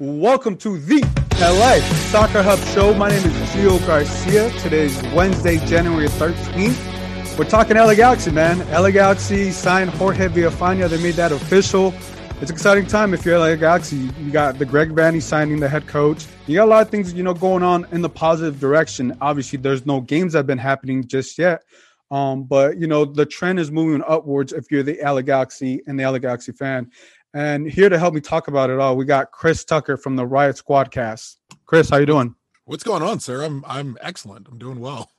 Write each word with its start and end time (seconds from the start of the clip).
Welcome 0.00 0.56
to 0.58 0.78
the 0.78 1.00
LA 1.40 1.80
Soccer 2.12 2.40
Hub 2.40 2.60
Show. 2.72 2.94
My 2.94 3.08
name 3.08 3.18
is 3.18 3.32
Gio 3.50 3.84
Garcia. 3.84 4.48
Today 4.60 4.84
is 4.84 5.02
Wednesday, 5.12 5.56
January 5.66 6.06
13th. 6.06 7.36
We're 7.36 7.48
talking 7.48 7.76
LA 7.76 7.94
Galaxy, 7.94 8.30
man. 8.30 8.60
LA 8.70 8.92
Galaxy 8.92 9.50
signed 9.50 9.90
Jorge 9.90 10.28
Villafaña. 10.28 10.88
They 10.88 11.02
made 11.02 11.14
that 11.14 11.32
official. 11.32 11.92
It's 12.40 12.48
an 12.48 12.54
exciting 12.54 12.86
time 12.86 13.12
if 13.12 13.24
you're 13.24 13.40
LA 13.40 13.56
Galaxy. 13.56 13.96
You 13.96 14.30
got 14.30 14.60
the 14.60 14.64
Greg 14.64 14.90
Vanney 14.90 15.20
signing 15.20 15.58
the 15.58 15.68
head 15.68 15.88
coach. 15.88 16.26
You 16.46 16.54
got 16.54 16.66
a 16.66 16.70
lot 16.70 16.82
of 16.82 16.90
things, 16.90 17.12
you 17.12 17.24
know, 17.24 17.34
going 17.34 17.64
on 17.64 17.84
in 17.90 18.00
the 18.00 18.08
positive 18.08 18.60
direction. 18.60 19.18
Obviously, 19.20 19.58
there's 19.58 19.84
no 19.84 20.00
games 20.00 20.34
that 20.34 20.38
have 20.38 20.46
been 20.46 20.58
happening 20.58 21.08
just 21.08 21.36
yet. 21.38 21.64
Um, 22.10 22.44
but 22.44 22.78
you 22.78 22.86
know, 22.86 23.04
the 23.04 23.26
trend 23.26 23.58
is 23.58 23.70
moving 23.70 24.02
upwards 24.06 24.52
if 24.52 24.70
you're 24.70 24.82
the 24.82 24.98
LA 25.02 25.22
Galaxy 25.22 25.82
and 25.86 25.98
the 25.98 26.04
LA 26.04 26.18
Galaxy 26.18 26.52
fan. 26.52 26.90
And 27.34 27.70
here 27.70 27.88
to 27.88 27.98
help 27.98 28.14
me 28.14 28.20
talk 28.20 28.48
about 28.48 28.70
it 28.70 28.78
all, 28.78 28.96
we 28.96 29.04
got 29.04 29.32
Chris 29.32 29.64
Tucker 29.64 29.96
from 29.96 30.16
the 30.16 30.26
Riot 30.26 30.56
Squadcast. 30.56 31.36
Chris, 31.66 31.90
how 31.90 31.98
you 31.98 32.06
doing? 32.06 32.34
What's 32.64 32.84
going 32.84 33.02
on, 33.02 33.20
sir? 33.20 33.42
I'm 33.44 33.64
I'm 33.66 33.96
excellent. 34.00 34.48
I'm 34.48 34.58
doing 34.58 34.80
well. 34.80 35.10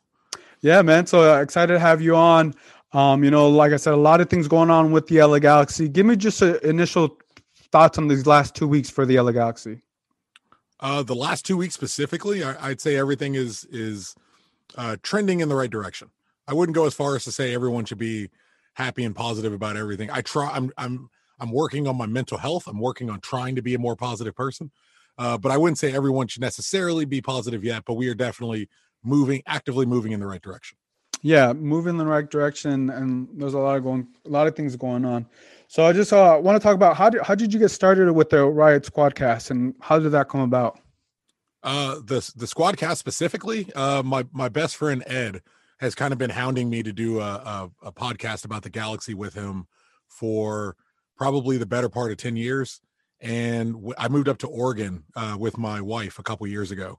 Yeah, 0.62 0.82
man. 0.82 1.06
So 1.06 1.34
uh, 1.34 1.42
excited 1.42 1.74
to 1.74 1.80
have 1.80 2.02
you 2.02 2.16
on. 2.16 2.54
Um, 2.92 3.24
you 3.24 3.32
know, 3.32 3.50
like 3.50 3.72
I 3.72 3.78
said, 3.78 3.94
a 3.94 3.98
lot 3.98 4.20
of 4.20 4.30
things 4.30 4.48
going 4.48 4.70
on 4.70 4.92
with 4.92 5.08
the 5.08 5.22
LA 5.24 5.40
Galaxy. 5.40 5.88
Give 5.88 6.06
me 6.06 6.16
just 6.16 6.42
a, 6.42 6.60
initial 6.68 7.18
thoughts 7.72 7.98
on 7.98 8.08
these 8.08 8.26
last 8.26 8.56
two 8.56 8.68
weeks 8.68 8.90
for 8.90 9.06
the 9.06 9.20
LA 9.20 9.32
Galaxy. 9.32 9.82
Uh, 10.80 11.04
the 11.04 11.16
last 11.16 11.46
two 11.46 11.58
weeks 11.58 11.76
specifically, 11.76 12.44
I, 12.44 12.70
would 12.70 12.82
say 12.82 12.96
everything 12.96 13.36
is 13.36 13.66
is 13.66 14.16
uh, 14.76 14.98
trending 15.04 15.40
in 15.40 15.50
the 15.50 15.56
right 15.56 15.70
direction. 15.70 16.10
I 16.48 16.54
wouldn't 16.54 16.76
go 16.76 16.86
as 16.86 16.94
far 16.94 17.16
as 17.16 17.24
to 17.26 17.32
say 17.32 17.54
everyone 17.54 17.86
should 17.86 17.98
be 17.98 18.30
happy 18.74 19.04
and 19.04 19.16
positive 19.16 19.54
about 19.54 19.78
everything. 19.78 20.10
I 20.10 20.22
try. 20.22 20.50
I'm 20.50 20.72
I'm 20.78 21.10
I'm 21.40 21.52
working 21.52 21.88
on 21.88 21.98
my 21.98 22.06
mental 22.06 22.38
health. 22.38 22.68
I'm 22.68 22.80
working 22.80 23.10
on 23.10 23.20
trying 23.22 23.56
to 23.56 23.62
be 23.62 23.76
a 23.76 23.80
more 23.80 23.96
positive 23.96 24.36
person. 24.36 24.72
Uh, 25.18 25.38
but 25.38 25.52
I 25.52 25.58
wouldn't 25.58 25.78
say 25.78 25.94
everyone 25.94 26.28
should 26.28 26.42
necessarily 26.42 27.06
be 27.06 27.22
positive 27.22 27.64
yet, 27.64 27.84
but 27.86 27.96
we 27.96 28.08
are 28.08 28.16
definitely 28.16 28.70
moving, 29.04 29.42
actively 29.46 29.86
moving 29.86 30.14
in 30.14 30.20
the 30.20 30.28
right 30.28 30.42
direction. 30.42 30.78
Yeah, 31.22 31.52
moving 31.52 31.92
in 31.92 31.98
the 31.98 32.06
right 32.06 32.30
direction, 32.30 32.90
and 32.92 33.28
there's 33.34 33.54
a 33.54 33.60
lot 33.60 33.76
of 33.76 33.84
going, 33.84 34.08
a 34.26 34.30
lot 34.30 34.48
of 34.48 34.56
things 34.56 34.78
going 34.78 35.04
on. 35.04 35.26
So 35.68 35.84
I 35.86 35.92
just 35.92 36.14
uh, 36.14 36.40
want 36.42 36.56
to 36.56 36.64
talk 36.64 36.76
about 36.76 36.96
how 36.96 37.10
did 37.10 37.22
how 37.22 37.36
did 37.36 37.54
you 37.54 37.60
get 37.60 37.70
started 37.70 38.10
with 38.14 38.30
the 38.30 38.46
Riot 38.46 38.84
Squadcast, 38.84 39.52
and 39.52 39.76
how 39.82 40.00
did 40.00 40.12
that 40.12 40.30
come 40.30 40.42
about? 40.42 40.80
Uh, 41.62 41.96
the 41.96 42.32
the 42.38 42.46
Squadcast 42.46 42.98
specifically, 42.98 43.70
uh, 43.76 44.02
my 44.02 44.26
my 44.32 44.48
best 44.48 44.78
friend 44.78 45.04
Ed 45.08 45.42
has 45.82 45.94
kind 45.94 46.14
of 46.14 46.20
been 46.20 46.30
hounding 46.30 46.70
me 46.70 46.84
to 46.84 46.94
do 46.94 47.20
a, 47.20 47.24
a, 47.24 47.72
a 47.84 47.92
podcast 47.92 48.46
about 48.46 48.64
the 48.64 48.70
Galaxy 48.70 49.14
with 49.14 49.34
him 49.34 49.66
for 50.08 50.76
probably 51.20 51.58
the 51.58 51.66
better 51.66 51.90
part 51.90 52.12
of 52.12 52.18
10 52.18 52.38
years. 52.38 52.80
And 53.20 53.74
w- 53.74 53.94
I 53.98 54.08
moved 54.08 54.30
up 54.30 54.38
to 54.40 54.48
Oregon 54.48 55.04
uh, 55.18 55.36
with 55.38 55.58
my 55.58 55.82
wife 55.82 56.18
a 56.18 56.24
couple 56.24 56.48
years 56.48 56.72
ago. 56.72 56.98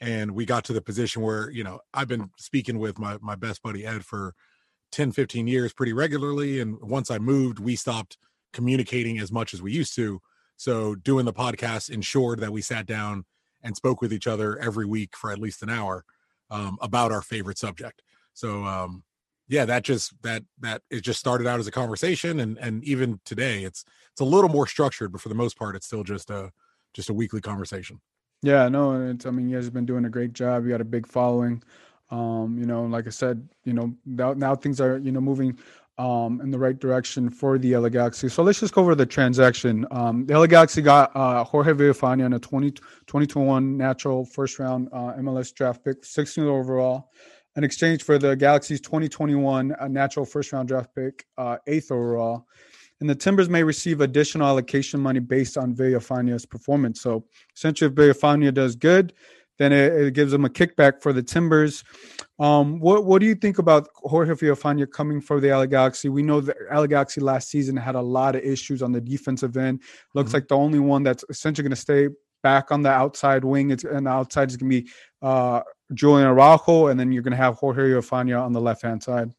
And 0.00 0.32
we 0.32 0.44
got 0.44 0.64
to 0.64 0.72
the 0.72 0.82
position 0.82 1.22
where, 1.22 1.50
you 1.50 1.62
know, 1.62 1.78
I've 1.94 2.08
been 2.08 2.30
speaking 2.36 2.80
with 2.80 2.98
my, 2.98 3.16
my 3.22 3.36
best 3.36 3.62
buddy 3.62 3.86
Ed 3.86 4.04
for 4.04 4.34
10, 4.90 5.12
15 5.12 5.46
years 5.46 5.72
pretty 5.72 5.92
regularly. 5.92 6.58
And 6.58 6.80
once 6.80 7.12
I 7.12 7.18
moved, 7.18 7.60
we 7.60 7.76
stopped 7.76 8.18
communicating 8.52 9.20
as 9.20 9.30
much 9.30 9.54
as 9.54 9.62
we 9.62 9.72
used 9.72 9.94
to. 9.94 10.20
So 10.56 10.96
doing 10.96 11.24
the 11.24 11.32
podcast 11.32 11.90
ensured 11.90 12.40
that 12.40 12.52
we 12.52 12.62
sat 12.62 12.86
down 12.86 13.24
and 13.62 13.76
spoke 13.76 14.00
with 14.00 14.12
each 14.12 14.26
other 14.26 14.58
every 14.58 14.86
week 14.86 15.16
for 15.16 15.30
at 15.30 15.38
least 15.38 15.62
an 15.62 15.70
hour 15.70 16.04
um, 16.50 16.76
about 16.82 17.12
our 17.12 17.22
favorite 17.22 17.58
subject. 17.58 18.02
So 18.34 18.64
um, 18.64 19.04
yeah, 19.50 19.64
that 19.64 19.82
just 19.82 20.12
that 20.22 20.44
that 20.60 20.82
it 20.90 21.00
just 21.00 21.18
started 21.18 21.46
out 21.48 21.58
as 21.58 21.66
a 21.66 21.72
conversation, 21.72 22.38
and 22.38 22.56
and 22.58 22.84
even 22.84 23.20
today, 23.24 23.64
it's 23.64 23.84
it's 24.12 24.20
a 24.20 24.24
little 24.24 24.48
more 24.48 24.66
structured, 24.66 25.10
but 25.10 25.20
for 25.20 25.28
the 25.28 25.34
most 25.34 25.58
part, 25.58 25.74
it's 25.74 25.86
still 25.86 26.04
just 26.04 26.30
a 26.30 26.52
just 26.94 27.10
a 27.10 27.14
weekly 27.14 27.40
conversation. 27.40 28.00
Yeah, 28.42 28.68
no, 28.68 29.10
it's 29.10 29.26
I 29.26 29.32
mean, 29.32 29.48
you 29.48 29.56
guys 29.56 29.64
have 29.64 29.74
been 29.74 29.86
doing 29.86 30.04
a 30.04 30.08
great 30.08 30.34
job. 30.34 30.64
You 30.64 30.70
got 30.70 30.80
a 30.80 30.84
big 30.84 31.04
following. 31.04 31.64
Um, 32.10 32.58
you 32.58 32.64
know, 32.64 32.84
like 32.84 33.08
I 33.08 33.10
said, 33.10 33.48
you 33.64 33.72
know, 33.72 33.92
now, 34.06 34.34
now 34.34 34.54
things 34.54 34.80
are 34.80 34.98
you 34.98 35.10
know 35.10 35.20
moving 35.20 35.58
um, 35.98 36.40
in 36.40 36.52
the 36.52 36.58
right 36.58 36.78
direction 36.78 37.28
for 37.28 37.58
the 37.58 37.76
LA 37.76 37.88
Galaxy. 37.88 38.28
So 38.28 38.44
let's 38.44 38.60
just 38.60 38.72
go 38.72 38.82
over 38.82 38.94
the 38.94 39.04
transaction. 39.04 39.84
Um, 39.90 40.26
the 40.26 40.38
LA 40.38 40.46
Galaxy 40.46 40.80
got 40.80 41.10
uh, 41.16 41.42
Jorge 41.42 41.72
Villafaña 41.72 42.24
in 42.24 42.34
a 42.34 42.38
20, 42.38 42.70
2021 42.70 43.76
natural 43.76 44.24
first 44.24 44.60
round 44.60 44.88
uh, 44.92 45.14
MLS 45.18 45.52
draft 45.52 45.84
pick, 45.84 46.02
16th 46.02 46.46
overall 46.46 47.10
in 47.56 47.64
exchange 47.64 48.02
for 48.02 48.18
the 48.18 48.36
Galaxy's 48.36 48.80
2021 48.80 49.72
uh, 49.72 49.88
natural 49.88 50.24
first 50.24 50.52
round 50.52 50.68
draft 50.68 50.94
pick, 50.94 51.24
uh, 51.38 51.56
eighth 51.66 51.90
overall. 51.90 52.46
And 53.00 53.08
the 53.08 53.14
Timbers 53.14 53.48
may 53.48 53.62
receive 53.62 54.02
additional 54.02 54.46
allocation 54.46 55.00
money 55.00 55.20
based 55.20 55.56
on 55.56 55.74
Villafaña's 55.74 56.44
performance. 56.44 57.00
So 57.00 57.24
essentially, 57.56 57.90
if 57.90 57.94
Villafaña 57.94 58.52
does 58.52 58.76
good, 58.76 59.14
then 59.58 59.72
it, 59.72 59.92
it, 59.92 60.14
gives 60.14 60.32
them 60.32 60.44
a 60.44 60.48
kickback 60.48 61.02
for 61.02 61.12
the 61.12 61.22
Timbers. 61.22 61.84
Um, 62.38 62.78
what 62.78 63.04
what 63.04 63.20
do 63.20 63.26
you 63.26 63.34
think 63.34 63.58
about 63.58 63.88
Jorge 63.96 64.32
Villafaña 64.32 64.90
coming 64.90 65.20
for 65.20 65.40
the 65.40 65.48
LA 65.48 65.66
Galaxy? 65.66 66.08
We 66.08 66.22
know 66.22 66.40
the 66.40 66.54
LA 66.72 66.86
Galaxy 66.86 67.20
last 67.20 67.48
season 67.48 67.76
had 67.76 67.94
a 67.94 68.00
lot 68.00 68.36
of 68.36 68.42
issues 68.42 68.82
on 68.82 68.92
the 68.92 69.00
defensive 69.00 69.56
end. 69.56 69.82
Looks 70.14 70.28
mm-hmm. 70.28 70.36
like 70.36 70.48
the 70.48 70.56
only 70.56 70.78
one 70.78 71.02
that's 71.02 71.24
essentially 71.28 71.62
going 71.62 71.76
to 71.76 71.76
stay 71.76 72.08
back 72.42 72.72
on 72.72 72.82
the 72.82 72.90
outside 72.90 73.44
wing. 73.44 73.70
It's, 73.70 73.84
and 73.84 74.06
the 74.06 74.10
outside 74.10 74.50
is 74.50 74.56
going 74.56 74.70
to 74.70 74.82
be 74.82 74.90
uh, 75.20 75.60
Julian 75.94 76.28
Araujo, 76.28 76.88
and 76.88 76.98
then 76.98 77.12
you're 77.12 77.22
going 77.22 77.32
to 77.32 77.36
have 77.36 77.56
Jorge 77.56 77.82
Villafaña 77.82 78.42
on 78.42 78.52
the 78.52 78.60
left 78.60 78.82
hand 78.82 79.02
side. 79.02 79.32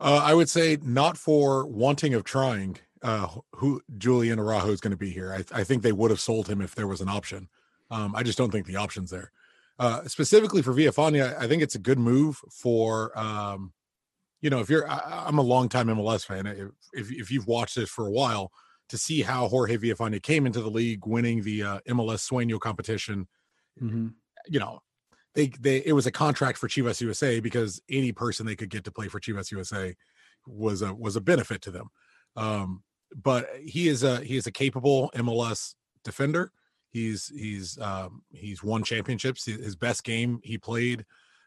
Uh, 0.00 0.20
I 0.22 0.34
would 0.34 0.48
say 0.48 0.78
not 0.82 1.16
for 1.16 1.66
wanting 1.66 2.14
of 2.14 2.24
trying. 2.24 2.78
Uh, 3.02 3.26
who 3.52 3.80
Julian 3.96 4.38
Araujo 4.38 4.70
is 4.70 4.80
going 4.80 4.90
to 4.90 4.96
be 4.96 5.10
here? 5.10 5.32
I, 5.32 5.60
I, 5.60 5.64
think 5.64 5.82
they 5.82 5.92
would 5.92 6.10
have 6.10 6.20
sold 6.20 6.48
him 6.48 6.60
if 6.60 6.74
there 6.74 6.86
was 6.86 7.00
an 7.00 7.08
option. 7.08 7.48
Um, 7.90 8.14
I 8.14 8.22
just 8.22 8.36
don't 8.36 8.50
think 8.50 8.66
the 8.66 8.76
option's 8.76 9.08
there. 9.08 9.32
Uh, 9.78 10.06
specifically 10.06 10.60
for 10.60 10.74
Villafaña, 10.74 11.34
I 11.38 11.48
think 11.48 11.62
it's 11.62 11.76
a 11.76 11.78
good 11.78 11.98
move 11.98 12.38
for. 12.50 13.18
Um, 13.18 13.72
you 14.42 14.50
know, 14.50 14.60
if 14.60 14.68
you're, 14.68 14.86
I, 14.90 15.28
am 15.28 15.38
a 15.38 15.42
longtime 15.42 15.88
MLS 15.88 16.26
fan. 16.26 16.46
If, 16.46 16.68
if, 16.92 17.10
if 17.10 17.30
you've 17.30 17.46
watched 17.46 17.76
this 17.76 17.88
for 17.88 18.06
a 18.06 18.10
while, 18.10 18.52
to 18.90 18.98
see 18.98 19.22
how 19.22 19.48
Jorge 19.48 19.78
Villafaña 19.78 20.22
came 20.22 20.46
into 20.46 20.60
the 20.60 20.70
league, 20.70 21.06
winning 21.06 21.42
the 21.42 21.62
uh, 21.62 21.80
MLS 21.88 22.28
Sueño 22.28 22.58
competition. 22.58 23.26
Mm-hmm. 23.80 24.08
You 24.48 24.58
know, 24.58 24.82
they 25.34 25.48
they 25.60 25.78
it 25.84 25.92
was 25.92 26.06
a 26.06 26.10
contract 26.10 26.58
for 26.58 26.68
Chivas 26.68 27.00
USA 27.00 27.40
because 27.40 27.80
any 27.88 28.12
person 28.12 28.46
they 28.46 28.56
could 28.56 28.70
get 28.70 28.84
to 28.84 28.92
play 28.92 29.08
for 29.08 29.20
Chivas 29.20 29.50
USA 29.50 29.94
was 30.46 30.82
a 30.82 30.92
was 30.94 31.16
a 31.16 31.20
benefit 31.20 31.62
to 31.62 31.70
them. 31.70 31.90
Um, 32.36 32.82
but 33.14 33.48
he 33.64 33.88
is 33.88 34.02
a 34.02 34.20
he 34.20 34.36
is 34.36 34.46
a 34.46 34.52
capable 34.52 35.10
MLS 35.14 35.74
defender. 36.04 36.52
He's 36.90 37.28
he's 37.28 37.78
um, 37.78 38.22
he's 38.30 38.62
won 38.62 38.82
championships. 38.82 39.44
His 39.46 39.76
best 39.76 40.04
game 40.04 40.40
he 40.42 40.58
played 40.58 41.04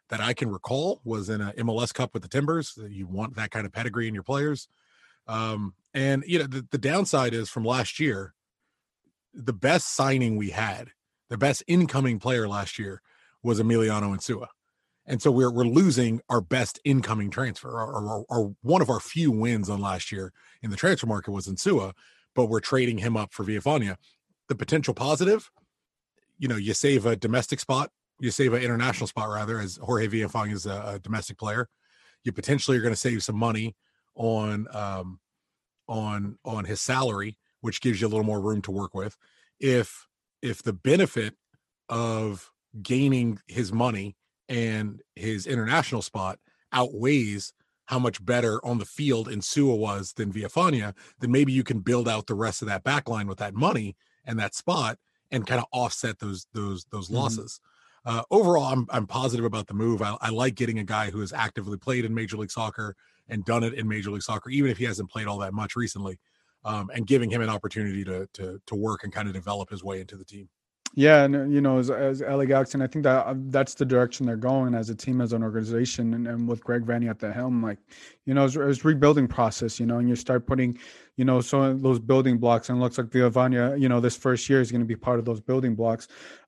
that 0.09 0.21
I 0.21 0.33
can 0.33 0.49
recall 0.49 1.01
was 1.03 1.29
in 1.29 1.41
a 1.41 1.53
MLS 1.53 1.93
Cup 1.93 2.13
with 2.13 2.23
the 2.23 2.29
Timbers. 2.29 2.77
You 2.87 3.07
want 3.07 3.35
that 3.35 3.51
kind 3.51 3.65
of 3.65 3.71
pedigree 3.71 4.07
in 4.07 4.13
your 4.13 4.23
players. 4.23 4.67
Um, 5.27 5.73
and 5.93 6.23
you 6.27 6.39
know 6.39 6.47
the, 6.47 6.65
the 6.71 6.77
downside 6.77 7.33
is 7.33 7.49
from 7.49 7.65
last 7.65 7.99
year, 7.99 8.33
the 9.33 9.53
best 9.53 9.95
signing 9.95 10.37
we 10.37 10.49
had, 10.49 10.89
the 11.29 11.37
best 11.37 11.63
incoming 11.67 12.19
player 12.19 12.47
last 12.47 12.79
year 12.79 13.01
was 13.43 13.59
Emiliano 13.59 14.15
Insua. 14.15 14.47
And 15.05 15.21
so 15.21 15.31
we're 15.31 15.51
we're 15.51 15.65
losing 15.65 16.21
our 16.29 16.39
best 16.39 16.79
incoming 16.85 17.29
transfer, 17.29 17.69
or, 17.69 18.55
one 18.61 18.81
of 18.81 18.89
our 18.89 19.01
few 19.01 19.31
wins 19.31 19.69
on 19.69 19.81
last 19.81 20.11
year 20.11 20.31
in 20.61 20.69
the 20.69 20.77
transfer 20.77 21.07
market 21.07 21.31
was 21.31 21.47
Insua, 21.47 21.91
but 22.33 22.45
we're 22.45 22.61
trading 22.61 22.99
him 22.99 23.17
up 23.17 23.33
for 23.33 23.43
Villafaña. 23.43 23.97
The 24.47 24.55
potential 24.55 24.93
positive, 24.93 25.51
you 26.37 26.47
know, 26.47 26.55
you 26.55 26.73
save 26.73 27.05
a 27.05 27.17
domestic 27.17 27.59
spot, 27.59 27.91
you 28.19 28.31
save 28.31 28.53
an 28.53 28.61
international 28.61 29.07
spot 29.07 29.29
rather, 29.29 29.59
as 29.59 29.77
Jorge 29.77 30.07
Villafaña 30.07 30.53
is 30.53 30.65
a, 30.65 30.93
a 30.95 30.99
domestic 30.99 31.37
player. 31.37 31.67
You 32.23 32.31
potentially 32.31 32.77
are 32.77 32.81
going 32.81 32.93
to 32.93 32.99
save 32.99 33.23
some 33.23 33.37
money 33.37 33.75
on 34.15 34.67
um, 34.71 35.19
on 35.89 36.37
on 36.45 36.63
his 36.63 36.79
salary, 36.79 37.37
which 37.59 37.81
gives 37.81 37.99
you 37.99 38.07
a 38.07 38.09
little 38.09 38.25
more 38.25 38.39
room 38.39 38.61
to 38.61 38.71
work 38.71 38.95
with. 38.95 39.17
If 39.59 40.07
if 40.41 40.63
the 40.63 40.73
benefit 40.73 41.35
of 41.89 42.52
gaining 42.81 43.39
his 43.47 43.71
money 43.71 44.15
and 44.49 45.01
his 45.15 45.45
international 45.47 46.01
spot 46.01 46.39
outweighs 46.71 47.53
how 47.85 47.99
much 47.99 48.23
better 48.23 48.63
on 48.65 48.77
the 48.77 48.85
field 48.85 49.27
Insua 49.27 49.77
was 49.77 50.13
than 50.13 50.31
Villafaña, 50.31 50.95
then 51.19 51.31
maybe 51.31 51.51
you 51.51 51.63
can 51.63 51.79
build 51.79 52.07
out 52.07 52.27
the 52.27 52.35
rest 52.35 52.61
of 52.61 52.67
that 52.67 52.83
back 52.83 53.09
line 53.09 53.27
with 53.27 53.39
that 53.39 53.53
money 53.53 53.95
and 54.25 54.39
that 54.39 54.55
spot 54.55 54.97
and 55.31 55.45
kind 55.45 55.59
of 55.59 55.67
offset 55.71 56.19
those 56.19 56.47
those 56.53 56.85
those 56.91 57.07
mm-hmm. 57.07 57.17
losses. 57.17 57.59
Uh, 58.05 58.23
overall, 58.31 58.65
I'm 58.65 58.85
I'm 58.89 59.07
positive 59.07 59.45
about 59.45 59.67
the 59.67 59.73
move. 59.73 60.01
I, 60.01 60.17
I 60.21 60.29
like 60.29 60.55
getting 60.55 60.79
a 60.79 60.83
guy 60.83 61.09
who 61.09 61.19
has 61.19 61.33
actively 61.33 61.77
played 61.77 62.05
in 62.05 62.13
Major 62.13 62.37
League 62.37 62.51
Soccer 62.51 62.95
and 63.29 63.45
done 63.45 63.63
it 63.63 63.73
in 63.73 63.87
Major 63.87 64.11
League 64.11 64.23
Soccer, 64.23 64.49
even 64.49 64.71
if 64.71 64.77
he 64.77 64.85
hasn't 64.85 65.09
played 65.09 65.27
all 65.27 65.37
that 65.39 65.53
much 65.53 65.75
recently, 65.75 66.19
um, 66.65 66.89
and 66.93 67.07
giving 67.07 67.29
him 67.29 67.41
an 67.41 67.49
opportunity 67.49 68.03
to 68.03 68.27
to 68.33 68.59
to 68.65 68.75
work 68.75 69.03
and 69.03 69.13
kind 69.13 69.27
of 69.27 69.33
develop 69.33 69.69
his 69.69 69.83
way 69.83 70.01
into 70.01 70.15
the 70.15 70.25
team. 70.25 70.49
Yeah, 70.95 71.23
and 71.23 71.51
you 71.51 71.59
know, 71.59 71.79
as, 71.79 71.89
as 71.89 72.21
LA 72.21 72.45
Galaxy, 72.45 72.75
and 72.75 72.83
I 72.83 72.87
think 72.87 73.01
that 73.03 73.25
um, 73.25 73.49
that's 73.49 73.73
the 73.73 73.85
direction 73.85 74.27
they're 74.27 74.35
going 74.35 74.75
as 74.75 74.91
a 74.91 74.95
team, 74.95 75.21
as 75.21 75.33
an 75.33 75.41
organization, 75.41 76.13
and, 76.13 76.27
and 76.27 76.47
with 76.47 76.63
Greg 76.63 76.85
Vanney 76.85 77.09
at 77.09 77.17
the 77.17 77.33
helm. 77.33 77.63
Like, 77.63 77.79
you 78.27 78.35
know, 78.35 78.45
it's, 78.45 78.55
it's 78.55 78.85
rebuilding 78.85 79.27
process. 79.27 79.79
You 79.79 79.87
know, 79.87 79.97
and 79.97 80.07
you 80.07 80.15
start 80.15 80.45
putting, 80.45 80.77
you 81.17 81.25
know, 81.25 81.41
so 81.41 81.73
those 81.73 81.97
building 81.97 82.37
blocks, 82.37 82.69
and 82.69 82.79
looks 82.79 82.99
like 82.99 83.07
Villafaña, 83.07 83.79
you 83.79 83.89
know, 83.89 83.99
this 83.99 84.15
first 84.15 84.47
year 84.47 84.61
is 84.61 84.71
going 84.71 84.81
to 84.81 84.87
be 84.87 84.95
part 84.95 85.17
of 85.17 85.25
those 85.25 85.39
building 85.39 85.73
blocks. 85.73 86.07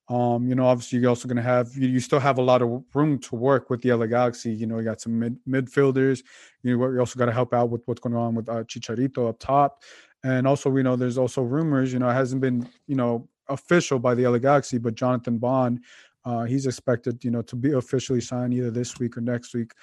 Um, 0.10 0.48
you 0.48 0.54
know, 0.54 0.68
obviously 0.68 1.00
you're 1.00 1.10
also 1.10 1.28
going 1.28 1.38
to 1.38 1.42
have 1.42 1.76
you, 1.76 1.88
you, 1.88 2.00
still 2.00 2.20
have 2.20 2.38
a 2.38 2.44
lot 2.44 2.62
of 2.62 2.84
room 2.94 3.18
to 3.18 3.36
work 3.36 3.72
with 3.72 3.82
the 3.82 3.92
LA 3.94 4.06
Galaxy. 4.06 4.54
You 4.54 4.68
know, 4.68 4.78
you 4.78 4.84
got 4.84 5.02
some 5.02 5.18
mid, 5.18 5.40
midfielders. 5.50 6.22
You 6.62 6.78
know, 6.78 6.92
you 6.92 7.00
also 7.00 7.18
got 7.18 7.26
to 7.26 7.32
help 7.32 7.52
out 7.56 7.72
with 7.72 7.82
what's 7.86 8.02
going 8.02 8.16
on 8.16 8.36
with 8.36 8.48
uh, 8.48 8.64
Chicharito 8.66 9.28
up 9.28 9.40
top, 9.40 9.82
and 10.24 10.46
also 10.46 10.70
we 10.70 10.84
know 10.84 10.96
there's 10.96 11.18
also 11.18 11.42
rumors. 11.42 11.92
You 11.92 11.98
know, 11.98 12.10
it 12.10 12.14
hasn't 12.14 12.42
been 12.42 12.70
you 12.86 12.96
know 12.96 13.28
official 13.50 14.00
by 14.00 14.16
the 14.16 14.28
LA 14.28 14.38
Galaxy, 14.38 14.78
but 14.78 14.96
Jonathan 14.96 15.38
Bond, 15.38 15.84
uh, 16.26 16.44
he's 16.44 16.66
expected, 16.66 17.24
you 17.24 17.32
know, 17.32 17.42
to 17.44 17.56
be 17.56 17.74
officially 17.74 18.22
signed 18.22 18.54
either 18.54 18.72
this 18.72 18.98
week 19.00 19.18
or 19.18 19.22
next 19.22 19.54
week 19.54 19.74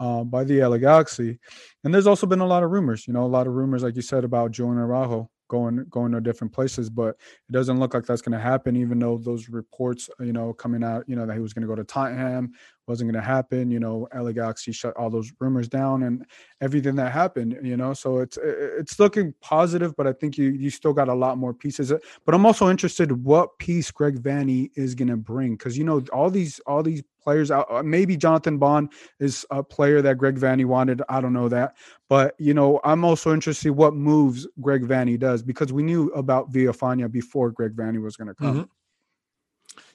uh, 0.00 0.24
by 0.24 0.42
the 0.44 0.64
LA 0.64 0.78
Galaxy. 0.78 1.38
And 1.84 1.94
there's 1.94 2.06
also 2.06 2.26
been 2.26 2.40
a 2.40 2.46
lot 2.46 2.62
of 2.62 2.70
rumors, 2.70 3.06
you 3.06 3.12
know, 3.12 3.24
a 3.24 3.26
lot 3.26 3.46
of 3.46 3.52
rumors, 3.52 3.82
like 3.82 3.96
you 3.96 4.02
said, 4.02 4.24
about 4.24 4.50
Julian 4.50 4.78
Araujo 4.78 5.30
going 5.52 5.84
going 5.90 6.12
to 6.12 6.20
different 6.20 6.52
places, 6.52 6.88
but 6.88 7.10
it 7.48 7.52
doesn't 7.52 7.78
look 7.78 7.92
like 7.92 8.06
that's 8.06 8.22
going 8.22 8.32
to 8.32 8.42
happen. 8.42 8.74
Even 8.74 8.98
though 8.98 9.18
those 9.18 9.50
reports, 9.50 10.08
you 10.18 10.32
know, 10.32 10.54
coming 10.54 10.82
out, 10.82 11.04
you 11.06 11.14
know, 11.14 11.26
that 11.26 11.34
he 11.34 11.40
was 11.40 11.52
going 11.52 11.62
to 11.62 11.68
go 11.68 11.76
to 11.76 11.84
Tottenham 11.84 12.52
wasn't 12.86 13.10
going 13.10 13.20
to 13.20 13.26
happen. 13.26 13.70
You 13.70 13.80
know, 13.80 14.08
LA 14.14 14.32
Galaxy 14.32 14.72
shut 14.72 14.96
all 14.96 15.10
those 15.10 15.32
rumors 15.40 15.68
down 15.68 16.02
and 16.02 16.24
everything 16.60 16.96
that 16.96 17.12
happened. 17.12 17.58
You 17.62 17.76
know, 17.76 17.94
so 17.94 18.18
it's 18.18 18.38
it's 18.42 18.98
looking 18.98 19.34
positive, 19.40 19.94
but 19.96 20.06
I 20.06 20.12
think 20.12 20.36
you 20.38 20.50
you 20.50 20.70
still 20.70 20.92
got 20.92 21.08
a 21.08 21.14
lot 21.14 21.38
more 21.38 21.54
pieces. 21.54 21.92
But 22.24 22.34
I'm 22.34 22.46
also 22.46 22.70
interested 22.70 23.24
what 23.24 23.58
piece 23.58 23.90
Greg 23.90 24.22
Vanney 24.22 24.70
is 24.74 24.94
going 24.94 25.08
to 25.08 25.16
bring 25.16 25.56
because 25.56 25.76
you 25.78 25.84
know 25.84 26.02
all 26.12 26.30
these 26.30 26.58
all 26.60 26.82
these 26.82 27.02
players 27.22 27.50
out. 27.50 27.66
Uh, 27.70 27.82
maybe 27.82 28.16
Jonathan 28.16 28.58
Bond 28.58 28.92
is 29.20 29.46
a 29.50 29.62
player 29.62 30.02
that 30.02 30.18
Greg 30.18 30.38
Vanney 30.38 30.64
wanted. 30.64 31.02
I 31.08 31.20
don't 31.20 31.32
know 31.32 31.48
that, 31.48 31.76
but 32.08 32.34
you 32.38 32.54
know, 32.54 32.80
I'm 32.84 33.04
also 33.04 33.32
interested 33.32 33.72
what 33.72 33.94
moves 33.94 34.46
Greg 34.60 34.82
Vanney 34.82 35.18
does 35.18 35.42
because 35.42 35.72
we 35.72 35.82
knew 35.82 36.08
about 36.08 36.52
Villafaña 36.52 37.10
before 37.10 37.50
Greg 37.50 37.74
Vanney 37.74 38.02
was 38.02 38.16
going 38.16 38.28
to 38.28 38.34
come. 38.34 38.54
Mm-hmm. 38.54 38.62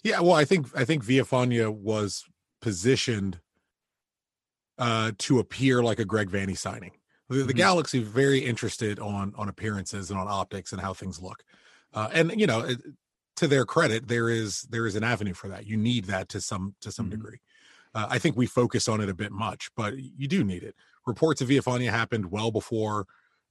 Yeah, 0.03 0.21
well, 0.21 0.33
I 0.33 0.45
think 0.45 0.67
I 0.75 0.85
think 0.85 1.05
Villafaña 1.05 1.73
was 1.73 2.25
positioned 2.61 3.39
uh, 4.77 5.11
to 5.17 5.39
appear 5.39 5.83
like 5.83 5.99
a 5.99 6.05
Greg 6.05 6.29
Vanney 6.29 6.57
signing. 6.57 6.91
The, 7.29 7.37
the 7.37 7.43
mm-hmm. 7.43 7.57
Galaxy 7.57 7.99
very 7.99 8.39
interested 8.39 8.99
on 8.99 9.33
on 9.37 9.49
appearances 9.49 10.11
and 10.11 10.19
on 10.19 10.27
optics 10.27 10.71
and 10.71 10.79
how 10.79 10.93
things 10.93 11.21
look, 11.21 11.43
uh, 11.93 12.09
and 12.13 12.39
you 12.39 12.47
know. 12.47 12.61
It, 12.61 12.81
to 13.37 13.47
their 13.47 13.65
credit, 13.65 14.07
there 14.07 14.29
is 14.29 14.63
there 14.63 14.85
is 14.85 14.95
an 14.95 15.03
avenue 15.03 15.33
for 15.33 15.47
that. 15.47 15.65
You 15.65 15.77
need 15.77 16.05
that 16.05 16.27
to 16.29 16.41
some 16.41 16.75
to 16.81 16.91
some 16.91 17.05
mm-hmm. 17.05 17.11
degree. 17.11 17.39
Uh, 17.95 18.07
I 18.09 18.19
think 18.19 18.35
we 18.35 18.45
focus 18.45 18.87
on 18.87 18.99
it 18.99 19.09
a 19.09 19.13
bit 19.13 19.31
much, 19.31 19.69
but 19.75 19.97
you 19.97 20.27
do 20.27 20.43
need 20.43 20.63
it. 20.63 20.75
Reports 21.05 21.39
of 21.41 21.47
Villafaña 21.47 21.89
happened 21.89 22.31
well 22.31 22.51
before 22.51 23.05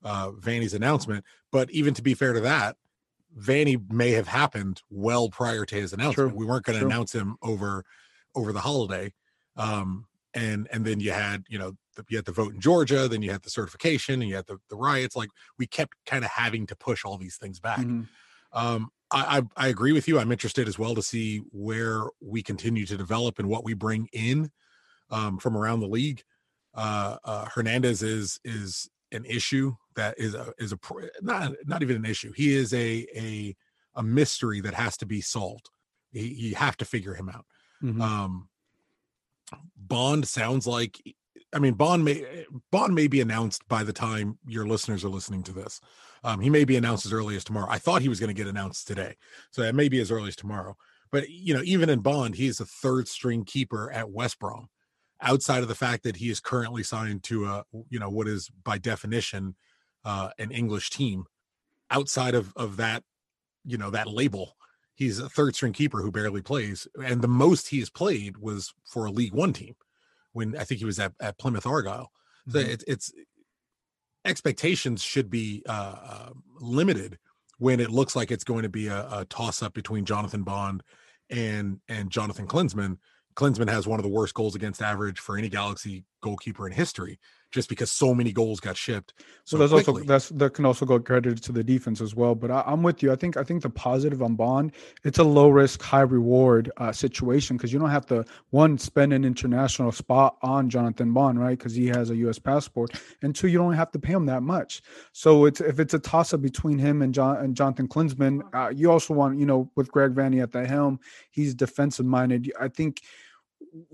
uh, 0.04 0.30
Vanney's 0.32 0.74
announcement, 0.74 1.24
but 1.50 1.70
even 1.70 1.94
to 1.94 2.02
be 2.02 2.14
fair 2.14 2.32
to 2.32 2.40
that, 2.40 2.76
Vanney 3.38 3.80
may 3.90 4.10
have 4.10 4.28
happened 4.28 4.82
well 4.90 5.30
prior 5.30 5.64
to 5.64 5.74
his 5.74 5.92
announcement. 5.92 6.30
True. 6.30 6.38
We 6.38 6.44
weren't 6.44 6.64
going 6.64 6.78
to 6.78 6.84
announce 6.84 7.14
him 7.14 7.36
over 7.40 7.84
over 8.36 8.52
the 8.52 8.60
holiday, 8.60 9.12
um, 9.56 10.06
and 10.34 10.68
and 10.70 10.84
then 10.84 11.00
you 11.00 11.10
had 11.12 11.44
you 11.48 11.58
know 11.58 11.72
the, 11.96 12.04
you 12.08 12.18
had 12.18 12.26
the 12.26 12.32
vote 12.32 12.54
in 12.54 12.60
Georgia, 12.60 13.08
then 13.08 13.22
you 13.22 13.30
had 13.30 13.42
the 13.42 13.50
certification, 13.50 14.20
and 14.20 14.28
you 14.28 14.36
had 14.36 14.46
the, 14.46 14.58
the 14.70 14.76
riots. 14.76 15.16
Like 15.16 15.30
we 15.58 15.66
kept 15.66 15.94
kind 16.04 16.24
of 16.24 16.30
having 16.30 16.66
to 16.66 16.76
push 16.76 17.04
all 17.04 17.16
these 17.16 17.36
things 17.36 17.58
back. 17.58 17.80
Mm-hmm. 17.80 18.02
Um, 18.52 18.90
I, 19.10 19.38
I, 19.38 19.66
I 19.66 19.68
agree 19.68 19.92
with 19.92 20.08
you. 20.08 20.18
I'm 20.18 20.32
interested 20.32 20.68
as 20.68 20.78
well 20.78 20.94
to 20.94 21.02
see 21.02 21.38
where 21.52 22.04
we 22.20 22.42
continue 22.42 22.86
to 22.86 22.96
develop 22.96 23.38
and 23.38 23.48
what 23.48 23.64
we 23.64 23.74
bring 23.74 24.08
in 24.12 24.50
um, 25.10 25.38
from 25.38 25.56
around 25.56 25.80
the 25.80 25.88
league. 25.88 26.22
Uh, 26.74 27.16
uh, 27.24 27.46
Hernandez 27.46 28.02
is 28.02 28.38
is 28.44 28.88
an 29.12 29.24
issue 29.24 29.74
that 29.94 30.18
is 30.18 30.34
a 30.34 30.52
is 30.58 30.72
a 30.72 30.78
not 31.22 31.52
not 31.64 31.82
even 31.82 31.96
an 31.96 32.04
issue. 32.04 32.32
He 32.32 32.54
is 32.54 32.72
a 32.74 33.06
a 33.16 33.56
a 33.94 34.02
mystery 34.02 34.60
that 34.60 34.74
has 34.74 34.96
to 34.98 35.06
be 35.06 35.20
solved. 35.20 35.70
He, 36.12 36.28
you 36.28 36.54
have 36.56 36.76
to 36.78 36.84
figure 36.84 37.14
him 37.14 37.28
out. 37.28 37.46
Mm-hmm. 37.82 38.00
Um, 38.00 38.48
Bond 39.76 40.26
sounds 40.26 40.66
like 40.66 41.00
I 41.52 41.58
mean, 41.58 41.74
Bond 41.74 42.04
may 42.04 42.44
Bond 42.70 42.94
may 42.94 43.06
be 43.06 43.20
announced 43.20 43.66
by 43.68 43.82
the 43.82 43.92
time 43.92 44.38
your 44.46 44.66
listeners 44.66 45.04
are 45.04 45.08
listening 45.08 45.42
to 45.44 45.52
this. 45.52 45.80
Um, 46.24 46.40
he 46.40 46.50
may 46.50 46.64
be 46.64 46.76
announced 46.76 47.06
as 47.06 47.12
early 47.12 47.36
as 47.36 47.44
tomorrow. 47.44 47.68
I 47.70 47.78
thought 47.78 48.02
he 48.02 48.08
was 48.08 48.20
going 48.20 48.34
to 48.34 48.34
get 48.34 48.48
announced 48.48 48.86
today, 48.86 49.16
so 49.50 49.62
it 49.62 49.74
may 49.74 49.88
be 49.88 50.00
as 50.00 50.10
early 50.10 50.28
as 50.28 50.36
tomorrow. 50.36 50.76
But 51.10 51.30
you 51.30 51.54
know, 51.54 51.62
even 51.64 51.88
in 51.88 52.00
Bond, 52.00 52.34
he 52.34 52.46
is 52.46 52.60
a 52.60 52.66
third 52.66 53.08
string 53.08 53.44
keeper 53.44 53.90
at 53.90 54.10
West 54.10 54.38
Brom. 54.38 54.68
Outside 55.20 55.62
of 55.62 55.68
the 55.68 55.74
fact 55.74 56.02
that 56.02 56.16
he 56.16 56.28
is 56.28 56.40
currently 56.40 56.82
signed 56.82 57.22
to 57.24 57.46
a 57.46 57.64
you 57.88 57.98
know 57.98 58.10
what 58.10 58.28
is 58.28 58.50
by 58.64 58.76
definition 58.76 59.54
uh, 60.04 60.30
an 60.38 60.50
English 60.50 60.90
team, 60.90 61.24
outside 61.90 62.34
of 62.34 62.52
of 62.56 62.76
that 62.76 63.02
you 63.64 63.78
know 63.78 63.90
that 63.90 64.08
label, 64.08 64.56
he's 64.96 65.20
a 65.20 65.28
third 65.28 65.54
string 65.54 65.72
keeper 65.72 66.02
who 66.02 66.10
barely 66.10 66.42
plays, 66.42 66.88
and 67.04 67.22
the 67.22 67.28
most 67.28 67.68
he 67.68 67.78
has 67.78 67.90
played 67.90 68.38
was 68.38 68.74
for 68.84 69.04
a 69.04 69.10
League 69.10 69.34
One 69.34 69.52
team 69.52 69.76
when 70.32 70.56
I 70.56 70.64
think 70.64 70.80
he 70.80 70.84
was 70.84 70.98
at, 70.98 71.12
at 71.20 71.38
Plymouth 71.38 71.66
Argyle. 71.66 72.10
So 72.48 72.58
mm-hmm. 72.58 72.70
it, 72.70 72.84
it's 72.88 73.12
expectations 74.24 75.02
should 75.02 75.30
be 75.30 75.62
uh, 75.68 75.94
uh, 76.02 76.30
limited 76.60 77.18
when 77.58 77.80
it 77.80 77.90
looks 77.90 78.16
like 78.16 78.30
it's 78.30 78.44
going 78.44 78.62
to 78.62 78.68
be 78.68 78.88
a, 78.88 79.06
a 79.12 79.24
toss 79.26 79.62
up 79.62 79.72
between 79.72 80.04
Jonathan 80.04 80.42
Bond 80.42 80.82
and 81.30 81.80
and 81.88 82.10
Jonathan 82.10 82.46
Klinsmann. 82.46 82.98
Klinsmann 83.34 83.68
has 83.68 83.86
one 83.86 83.98
of 83.98 84.02
the 84.02 84.10
worst 84.10 84.34
goals 84.34 84.54
against 84.54 84.80
average 84.80 85.20
for 85.20 85.36
any 85.36 85.48
Galaxy 85.48 86.04
goalkeeper 86.22 86.66
in 86.66 86.72
history 86.72 87.18
just 87.56 87.70
because 87.70 87.90
so 87.90 88.14
many 88.14 88.32
goals 88.32 88.60
got 88.60 88.76
shipped. 88.76 89.14
So, 89.44 89.56
there's 89.56 89.70
quickly. 89.70 89.94
also 89.94 90.04
that's 90.04 90.28
that 90.28 90.52
can 90.52 90.66
also 90.66 90.84
go 90.84 91.00
credit 91.00 91.42
to 91.42 91.52
the 91.52 91.64
defense 91.64 92.02
as 92.02 92.14
well. 92.14 92.34
But 92.34 92.50
I, 92.50 92.62
am 92.66 92.82
with 92.82 93.02
you. 93.02 93.10
I 93.10 93.16
think 93.16 93.38
I 93.38 93.44
think 93.44 93.62
the 93.62 93.70
positive 93.70 94.22
on 94.22 94.34
Bond, 94.34 94.72
it's 95.04 95.18
a 95.18 95.24
low 95.24 95.48
risk, 95.48 95.80
high 95.80 96.02
reward 96.02 96.70
uh, 96.76 96.92
situation 96.92 97.56
because 97.56 97.72
you 97.72 97.78
don't 97.78 97.90
have 97.90 98.04
to 98.06 98.26
one 98.50 98.76
spend 98.76 99.14
an 99.14 99.24
international 99.24 99.90
spot 99.90 100.36
on 100.42 100.68
Jonathan 100.68 101.14
Bond, 101.14 101.40
right? 101.40 101.58
Because 101.58 101.74
he 101.74 101.86
has 101.86 102.10
a 102.10 102.16
U.S. 102.16 102.38
passport, 102.38 102.90
and 103.22 103.34
two, 103.34 103.48
you 103.48 103.56
don't 103.56 103.72
have 103.72 103.90
to 103.92 103.98
pay 103.98 104.12
him 104.12 104.26
that 104.26 104.42
much. 104.42 104.82
So 105.12 105.46
it's 105.46 105.62
if 105.62 105.80
it's 105.80 105.94
a 105.94 105.98
toss 105.98 106.34
up 106.34 106.42
between 106.42 106.78
him 106.78 107.00
and 107.00 107.14
John 107.14 107.38
and 107.38 107.56
Jonathan 107.56 107.88
Klinsmann, 107.88 108.42
uh, 108.52 108.68
you 108.68 108.92
also 108.92 109.14
want 109.14 109.38
you 109.38 109.46
know 109.46 109.70
with 109.76 109.90
Greg 109.90 110.12
Vanney 110.14 110.42
at 110.42 110.52
the 110.52 110.66
helm, 110.66 111.00
he's 111.30 111.54
defensive 111.54 112.04
minded. 112.04 112.52
I 112.60 112.68
think 112.68 113.00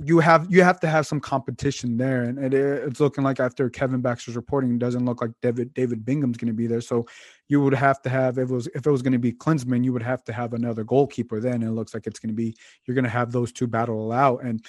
you 0.03 0.19
have 0.21 0.47
you 0.51 0.63
have 0.63 0.81
to 0.81 0.89
have 0.89 1.07
some 1.07 1.21
competition 1.21 1.97
there, 1.97 2.23
and 2.23 2.39
it, 2.39 2.55
it's 2.55 3.01
looking 3.01 3.25
like 3.25 3.41
after 3.41 3.69
Kevin 3.69 4.01
Baxter's 4.01 4.37
reporting, 4.37 4.79
doesn't 4.79 5.05
look 5.05 5.21
like 5.21 5.31
David 5.41 5.75
David 5.75 6.05
Bingham's 6.05 6.37
going 6.37 6.49
to 6.49 6.55
be 6.55 6.67
there. 6.67 6.81
So 6.81 7.07
you 7.49 7.61
would 7.61 7.75
have 7.75 8.01
to 8.03 8.09
have 8.09 8.39
if 8.39 8.51
it 8.51 8.55
was 8.55 8.67
if 8.69 8.87
it 8.87 8.91
was 8.91 9.03
going 9.03 9.13
to 9.13 9.19
be 9.19 9.33
Klinsmann, 9.33 9.85
you 9.85 9.93
would 9.93 10.03
have 10.03 10.25
to 10.25 10.33
have 10.33 10.53
another 10.53 10.85
goalkeeper. 10.85 11.41
Then 11.41 11.63
it 11.63 11.71
looks 11.71 11.95
like 11.95 12.07
it's 12.07 12.19
going 12.19 12.31
to 12.31 12.35
be 12.35 12.55
you're 12.87 12.95
going 12.95 13.05
to 13.05 13.11
have 13.11 13.33
those 13.33 13.53
two 13.53 13.67
battle 13.67 14.13
out, 14.13 14.43
and 14.45 14.65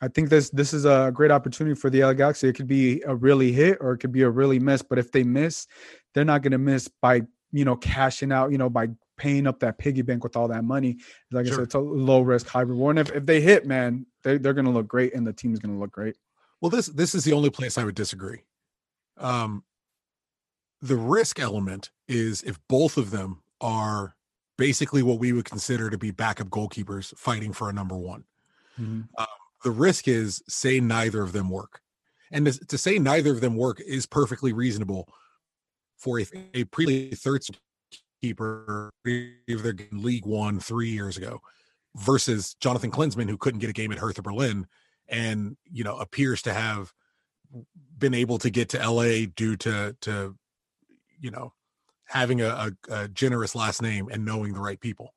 I 0.00 0.08
think 0.08 0.28
this 0.28 0.50
this 0.50 0.72
is 0.72 0.84
a 0.84 1.10
great 1.12 1.30
opportunity 1.30 1.74
for 1.74 1.90
the 1.90 2.04
LA 2.04 2.12
Galaxy. 2.12 2.48
It 2.48 2.54
could 2.54 2.68
be 2.68 3.02
a 3.02 3.14
really 3.14 3.52
hit 3.52 3.78
or 3.80 3.92
it 3.92 3.98
could 3.98 4.12
be 4.12 4.22
a 4.22 4.30
really 4.30 4.58
miss. 4.58 4.82
But 4.82 4.98
if 4.98 5.10
they 5.10 5.24
miss, 5.24 5.66
they're 6.14 6.24
not 6.24 6.42
going 6.42 6.52
to 6.52 6.58
miss 6.58 6.88
by 7.00 7.22
you 7.52 7.64
know 7.64 7.76
cashing 7.76 8.32
out, 8.32 8.52
you 8.52 8.58
know, 8.58 8.70
by 8.70 8.88
paying 9.18 9.46
up 9.46 9.60
that 9.60 9.78
piggy 9.78 10.02
bank 10.02 10.24
with 10.24 10.36
all 10.36 10.48
that 10.48 10.64
money. 10.64 10.98
Like 11.30 11.46
sure. 11.46 11.54
I 11.54 11.56
said, 11.56 11.64
it's 11.64 11.74
a 11.74 11.80
low 11.80 12.22
risk, 12.22 12.46
high 12.46 12.62
reward. 12.62 12.98
And 12.98 13.08
if, 13.08 13.14
if 13.14 13.26
they 13.26 13.40
hit, 13.40 13.66
man, 13.66 14.06
they, 14.22 14.38
they're 14.38 14.54
going 14.54 14.64
to 14.64 14.70
look 14.70 14.88
great 14.88 15.14
and 15.14 15.26
the 15.26 15.32
team's 15.32 15.58
going 15.58 15.74
to 15.74 15.80
look 15.80 15.92
great. 15.92 16.16
Well, 16.60 16.70
this 16.70 16.86
this 16.86 17.14
is 17.14 17.24
the 17.24 17.34
only 17.34 17.50
place 17.50 17.78
I 17.78 17.84
would 17.84 17.94
disagree. 17.94 18.40
Um, 19.16 19.64
the 20.80 20.96
risk 20.96 21.38
element 21.38 21.90
is 22.06 22.42
if 22.42 22.58
both 22.68 22.96
of 22.96 23.10
them 23.10 23.42
are 23.60 24.16
basically 24.56 25.02
what 25.02 25.18
we 25.18 25.32
would 25.32 25.44
consider 25.44 25.90
to 25.90 25.98
be 25.98 26.10
backup 26.10 26.48
goalkeepers 26.48 27.16
fighting 27.16 27.52
for 27.52 27.68
a 27.68 27.72
number 27.72 27.96
one. 27.96 28.24
Mm-hmm. 28.80 29.02
Um, 29.16 29.26
the 29.64 29.70
risk 29.70 30.08
is 30.08 30.42
say 30.48 30.80
neither 30.80 31.22
of 31.22 31.32
them 31.32 31.48
work, 31.48 31.80
and 32.30 32.46
to, 32.46 32.66
to, 32.66 32.78
say 32.78 32.98
neither 32.98 33.32
of 33.32 33.40
them 33.40 33.56
work 33.56 33.80
is 33.80 34.06
perfectly 34.06 34.52
reasonable 34.52 35.08
for 35.96 36.20
a, 36.20 36.26
a 36.54 36.64
pre 36.64 37.10
third 37.10 37.44
keeper 38.22 38.90
if 39.04 39.62
they're 39.62 39.76
League 39.92 40.26
One 40.26 40.60
three 40.60 40.90
years 40.90 41.16
ago. 41.16 41.40
versus 41.96 42.54
Jonathan 42.60 42.90
Klinsmann, 42.90 43.28
who 43.28 43.36
couldn't 43.36 43.60
get 43.60 43.70
a 43.70 43.74
game 43.74 43.92
at 43.92 43.98
Hertha 43.98 44.22
Berlin 44.22 44.66
and, 45.08 45.56
you 45.70 45.84
know, 45.84 45.96
appears 45.96 46.42
to 46.42 46.52
have 46.52 46.92
been 47.96 48.14
able 48.14 48.38
to 48.38 48.50
get 48.50 48.68
to 48.70 48.90
LA 48.90 49.26
due 49.34 49.56
to, 49.56 49.96
to, 50.02 50.36
you 51.18 51.30
know, 51.30 51.52
having 52.06 52.40
a, 52.40 52.48
a, 52.48 52.72
a 52.90 53.08
generous 53.08 53.54
last 53.54 53.82
name 53.82 54.08
and 54.10 54.24
knowing 54.24 54.52
the 54.52 54.60
right 54.60 54.80
people. 54.80 55.14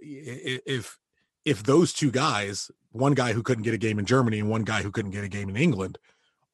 If, 0.00 0.98
if 1.44 1.62
those 1.62 1.92
two 1.92 2.10
guys, 2.10 2.70
one 2.92 3.14
guy 3.14 3.32
who 3.32 3.42
couldn't 3.42 3.64
get 3.64 3.74
a 3.74 3.78
game 3.78 3.98
in 3.98 4.06
Germany 4.06 4.40
and 4.40 4.48
one 4.48 4.64
guy 4.64 4.82
who 4.82 4.90
couldn't 4.90 5.10
get 5.10 5.24
a 5.24 5.28
game 5.28 5.48
in 5.48 5.56
England, 5.56 5.98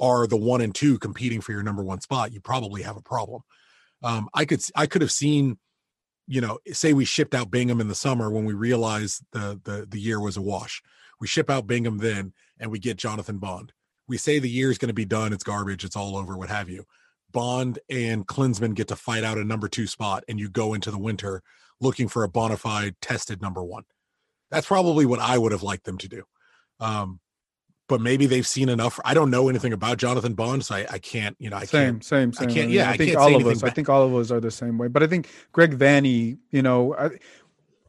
are 0.00 0.26
the 0.26 0.36
one 0.36 0.62
and 0.62 0.74
two 0.74 0.98
competing 0.98 1.40
for 1.40 1.52
your 1.52 1.62
number 1.62 1.82
one 1.82 2.00
spot, 2.00 2.32
you 2.32 2.40
probably 2.40 2.82
have 2.82 2.96
a 2.96 3.02
problem. 3.02 3.42
Um, 4.02 4.28
I 4.32 4.46
could 4.46 4.62
I 4.74 4.86
could 4.86 5.02
have 5.02 5.12
seen, 5.12 5.58
you 6.30 6.40
know, 6.40 6.60
say 6.70 6.92
we 6.92 7.04
shipped 7.04 7.34
out 7.34 7.50
Bingham 7.50 7.80
in 7.80 7.88
the 7.88 7.94
summer 7.94 8.30
when 8.30 8.44
we 8.44 8.54
realized 8.54 9.24
the 9.32 9.60
the 9.64 9.84
the 9.90 9.98
year 9.98 10.20
was 10.20 10.36
a 10.36 10.40
wash. 10.40 10.80
We 11.20 11.26
ship 11.26 11.50
out 11.50 11.66
Bingham 11.66 11.98
then, 11.98 12.32
and 12.60 12.70
we 12.70 12.78
get 12.78 12.96
Jonathan 12.96 13.38
Bond. 13.38 13.72
We 14.06 14.16
say 14.16 14.38
the 14.38 14.48
year 14.48 14.70
is 14.70 14.78
going 14.78 14.90
to 14.90 14.94
be 14.94 15.04
done, 15.04 15.32
it's 15.32 15.42
garbage, 15.42 15.84
it's 15.84 15.96
all 15.96 16.16
over, 16.16 16.36
what 16.36 16.48
have 16.48 16.68
you. 16.68 16.84
Bond 17.32 17.80
and 17.90 18.26
Klinsmann 18.26 18.74
get 18.74 18.86
to 18.88 18.96
fight 18.96 19.24
out 19.24 19.38
a 19.38 19.44
number 19.44 19.66
two 19.66 19.88
spot, 19.88 20.22
and 20.28 20.38
you 20.38 20.48
go 20.48 20.72
into 20.72 20.92
the 20.92 20.98
winter 20.98 21.42
looking 21.80 22.06
for 22.06 22.22
a 22.22 22.28
bona 22.28 22.56
fide 22.56 22.94
tested 23.00 23.42
number 23.42 23.64
one. 23.64 23.84
That's 24.52 24.68
probably 24.68 25.06
what 25.06 25.18
I 25.18 25.36
would 25.36 25.50
have 25.50 25.64
liked 25.64 25.84
them 25.84 25.98
to 25.98 26.08
do. 26.08 26.22
Um, 26.78 27.18
but 27.90 28.00
maybe 28.00 28.24
they've 28.26 28.46
seen 28.46 28.68
enough. 28.68 29.00
I 29.04 29.14
don't 29.14 29.30
know 29.30 29.48
anything 29.48 29.72
about 29.72 29.98
Jonathan 29.98 30.34
Bond, 30.34 30.64
so 30.64 30.76
I, 30.76 30.86
I 30.88 30.98
can't, 30.98 31.36
you 31.40 31.50
know, 31.50 31.56
I 31.56 31.64
same, 31.64 31.94
can't, 31.94 32.04
same, 32.04 32.32
same. 32.32 32.48
I 32.48 32.52
can't, 32.52 32.70
yeah, 32.70 32.88
I, 32.88 32.92
I 32.92 32.96
think 32.96 33.10
can't 33.10 33.20
all 33.20 33.34
of 33.34 33.42
us, 33.42 33.46
anything 33.48 33.68
I 33.68 33.72
think 33.72 33.88
all 33.88 34.02
of 34.04 34.14
us 34.14 34.30
are 34.30 34.38
the 34.38 34.50
same 34.50 34.78
way. 34.78 34.86
But 34.86 35.02
I 35.02 35.08
think 35.08 35.28
Greg 35.50 35.76
Vanney, 35.76 36.38
you 36.52 36.62
know, 36.62 36.94
I, 36.94 37.10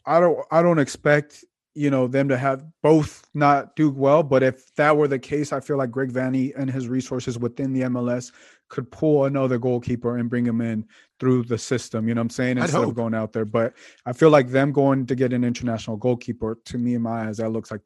I 0.07 0.19
don't, 0.19 0.39
I 0.49 0.63
don't 0.63 0.79
expect, 0.79 1.45
you 1.75 1.91
know, 1.91 2.07
them 2.07 2.29
to 2.29 2.37
have 2.37 2.65
both 2.81 3.27
not 3.35 3.75
do 3.75 3.91
well. 3.91 4.23
But 4.23 4.41
if 4.41 4.73
that 4.73 4.97
were 4.97 5.07
the 5.07 5.19
case, 5.19 5.53
I 5.53 5.59
feel 5.59 5.77
like 5.77 5.91
Greg 5.91 6.11
Vanney 6.11 6.51
and 6.57 6.67
his 6.67 6.87
resources 6.87 7.37
within 7.37 7.71
the 7.71 7.81
MLS 7.81 8.31
could 8.69 8.91
pull 8.91 9.25
another 9.25 9.59
goalkeeper 9.59 10.17
and 10.17 10.31
bring 10.31 10.47
him 10.47 10.61
in 10.61 10.83
through 11.19 11.43
the 11.43 11.59
system. 11.59 12.07
You 12.07 12.15
know 12.15 12.21
what 12.21 12.23
I'm 12.23 12.29
saying? 12.31 12.57
Instead 12.57 12.83
of 12.83 12.95
going 12.95 13.13
out 13.13 13.33
there. 13.33 13.45
But 13.45 13.73
I 14.07 14.13
feel 14.13 14.31
like 14.31 14.49
them 14.49 14.71
going 14.71 15.05
to 15.05 15.13
get 15.13 15.31
an 15.31 15.43
international 15.43 15.97
goalkeeper, 15.97 16.57
to 16.65 16.79
me 16.79 16.95
in 16.95 17.03
my 17.03 17.27
eyes, 17.27 17.37
that 17.37 17.49
looks 17.49 17.69
like 17.69 17.81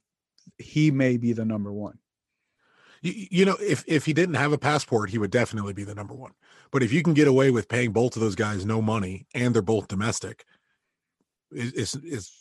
he 0.58 0.92
may 0.92 1.18
be 1.18 1.34
the 1.34 1.46
number 1.46 1.74
one. 1.74 1.98
You, 3.06 3.28
you 3.30 3.46
know, 3.46 3.58
if 3.62 3.84
if 3.88 4.06
he 4.06 4.14
didn't 4.14 4.36
have 4.36 4.52
a 4.52 4.58
passport, 4.58 5.12
he 5.12 5.18
would 5.18 5.32
definitely 5.32 5.74
be 5.74 5.84
the 5.84 5.96
number 5.96 6.16
one. 6.16 6.32
But 6.72 6.82
if 6.84 6.92
you 6.92 7.04
can 7.04 7.14
get 7.14 7.28
away 7.28 7.52
with 7.52 7.68
paying 7.70 7.92
both 7.92 8.16
of 8.16 8.22
those 8.22 8.36
guys 8.36 8.66
no 8.66 8.82
money 8.82 9.28
and 9.36 9.54
they're 9.54 9.62
both 9.62 9.88
domestic, 9.88 10.46
is 11.52 11.72
is, 11.74 11.96
is 12.04 12.32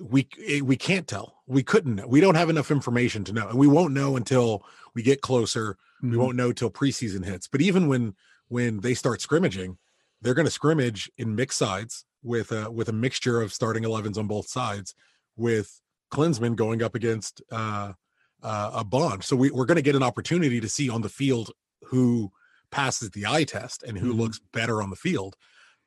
we 0.00 0.28
eh, 0.46 0.60
we 0.60 0.76
can't 0.76 1.06
tell. 1.06 1.42
We 1.46 1.62
couldn't 1.62 1.96
know. 1.96 2.06
We 2.06 2.20
don't 2.20 2.36
have 2.36 2.48
enough 2.50 2.70
information 2.70 3.22
to 3.24 3.32
know, 3.32 3.48
and 3.48 3.58
we 3.58 3.66
won't 3.66 3.92
know 3.92 4.16
until 4.16 4.64
we 4.94 5.02
get 5.02 5.20
closer. 5.20 5.76
We 6.02 6.10
Mhm. 6.10 6.16
won't 6.16 6.36
know 6.36 6.52
till 6.52 6.70
preseason 6.70 7.24
hits. 7.24 7.46
But 7.46 7.60
even 7.60 7.86
when 7.88 8.14
when 8.48 8.80
they 8.80 8.94
start 8.94 9.20
scrimmaging, 9.20 9.76
they're 10.22 10.34
going 10.34 10.46
to 10.46 10.50
scrimmage 10.50 11.10
in 11.18 11.34
mixed 11.36 11.58
sides 11.58 12.04
with 12.22 12.50
a 12.50 12.70
with 12.70 12.88
a 12.88 12.92
mixture 12.94 13.42
of 13.42 13.52
starting 13.52 13.84
11s 13.84 14.16
on 14.16 14.26
both 14.26 14.48
sides, 14.48 14.94
with 15.36 15.80
Klinsmann 16.10 16.56
going 16.56 16.82
up 16.82 16.94
against 16.94 17.42
uh, 17.52 17.92
uh, 18.42 18.70
a 18.74 18.84
Bond. 18.84 19.24
So 19.24 19.36
we, 19.36 19.50
we're 19.50 19.66
going 19.66 19.76
to 19.76 19.82
get 19.82 19.96
an 19.96 20.02
opportunity 20.02 20.60
to 20.60 20.68
see 20.68 20.88
on 20.90 21.02
the 21.02 21.08
field 21.08 21.50
who 21.84 22.30
passes 22.70 23.10
the 23.10 23.26
eye 23.26 23.44
test 23.44 23.82
and 23.82 23.98
who 23.98 24.14
Mhm. 24.14 24.18
looks 24.18 24.40
better 24.52 24.82
on 24.82 24.90
the 24.90 24.96
field. 24.96 25.36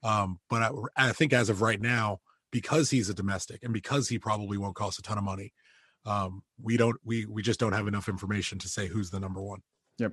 Um, 0.04 0.40
but 0.50 0.62
I, 0.62 0.72
I 1.10 1.12
think 1.14 1.32
as 1.34 1.50
of 1.50 1.62
right 1.62 1.80
now, 1.82 2.20
because 2.52 2.90
he's 2.90 3.10
a 3.10 3.14
domestic 3.14 3.64
and 3.64 3.74
because 3.74 4.10
he 4.10 4.20
probably 4.20 4.58
won't 4.58 4.76
cost 4.76 5.00
a 5.00 5.02
ton 5.02 5.18
of 5.18 5.24
money, 5.24 5.54
um, 6.06 6.44
we 6.62 6.76
don't 6.76 6.98
we 7.06 7.26
we 7.26 7.42
just 7.42 7.60
don't 7.60 7.72
have 7.72 7.88
enough 7.88 8.10
information 8.10 8.60
to 8.60 8.68
say 8.68 8.88
who's 8.88 9.10
the 9.10 9.20
number 9.20 9.42
one. 9.42 9.62
Yeah, 9.98 10.10